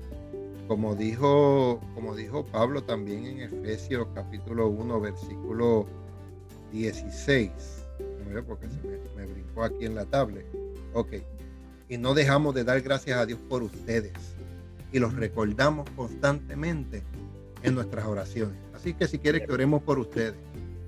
como 0.68 0.96
dijo, 0.96 1.80
como 1.96 2.16
dijo 2.16 2.46
Pablo 2.46 2.84
también 2.84 3.26
en 3.26 3.40
Efesios 3.42 4.08
capítulo 4.14 4.68
1, 4.68 5.00
versículo 5.00 5.88
16. 6.72 7.52
Porque 8.48 8.68
se 8.68 8.76
me, 8.88 8.98
me 9.16 9.32
brincó 9.32 9.64
aquí 9.64 9.86
en 9.86 9.96
la 9.96 10.06
tablet. 10.06 10.46
Ok 10.94 11.14
y 11.90 11.98
no 11.98 12.14
dejamos 12.14 12.56
de 12.56 12.64
dar 12.64 12.82
gracias 12.82 13.18
a 13.18 13.26
Dios 13.26 13.40
por 13.50 13.64
ustedes 13.64 14.14
y 14.92 15.00
los 15.00 15.14
recordamos 15.14 15.90
constantemente 15.96 17.04
en 17.64 17.76
nuestras 17.76 18.06
oraciones. 18.06 18.58
Así 18.74 18.94
que 18.94 19.08
si 19.08 19.20
quieres 19.20 19.46
que 19.46 19.52
oremos 19.52 19.84
por 19.84 20.00
ustedes, 20.00 20.36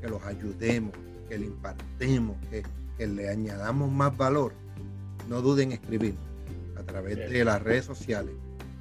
que 0.01 0.07
los 0.07 0.23
ayudemos, 0.23 0.93
que 1.27 1.37
le 1.37 1.47
impartemos, 1.47 2.37
que, 2.49 2.63
le 3.05 3.29
añadamos 3.29 3.91
más 3.91 4.15
valor, 4.17 4.53
no 5.29 5.41
duden 5.41 5.71
en 5.71 5.79
escribir 5.79 6.15
a 6.77 6.83
través 6.83 7.29
de 7.29 7.45
las 7.45 7.61
redes 7.61 7.85
sociales. 7.85 8.33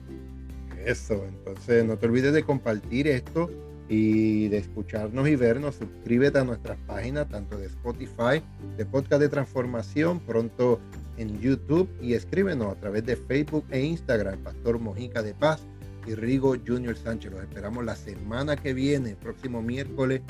Eso, 0.85 1.25
entonces 1.27 1.85
no 1.85 1.97
te 1.99 2.07
olvides 2.07 2.33
de 2.33 2.45
compartir 2.45 3.09
esto 3.09 3.51
y 3.89 4.49
de 4.49 4.59
escucharnos 4.59 5.29
y 5.29 5.37
vernos. 5.37 5.77
Suscríbete 5.77 6.39
a 6.39 6.45
nuestras 6.45 6.79
páginas, 6.87 7.29
tanto 7.29 7.57
de 7.57 7.67
Spotify, 7.67 8.43
de 8.77 8.85
Podcast 8.85 9.21
de 9.21 9.29
Transformación, 9.29 10.21
pronto 10.21 10.81
en 11.17 11.41
YouTube 11.41 11.89
y 12.01 12.15
escríbenos 12.15 12.73
a 12.73 12.81
través 12.81 13.05
de 13.07 13.17
Facebook 13.17 13.65
e 13.71 13.81
Instagram, 13.81 14.39
Pastor 14.43 14.79
Mojica 14.79 15.23
de 15.23 15.35
Paz 15.35 15.67
y 16.07 16.15
Rigo 16.15 16.55
Junior 16.67 16.97
Sánchez. 16.97 17.33
Los 17.33 17.43
esperamos 17.43 17.85
la 17.85 17.97
semana 17.97 18.57
que 18.57 18.75
viene, 18.75 19.17
próximo 19.17 19.63
miércoles, 19.63 20.23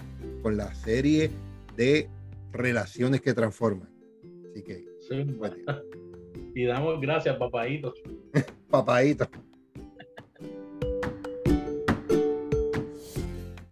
con 0.42 0.56
la 0.56 0.74
serie 0.74 1.30
de 1.76 2.08
relaciones 2.52 3.20
que 3.20 3.34
transforman. 3.34 3.88
Así 4.50 4.62
que. 4.62 4.84
Sí, 5.00 5.26
y 6.54 6.64
damos 6.64 7.00
gracias, 7.00 7.36
papadito. 7.36 7.94
papadito. 8.70 9.28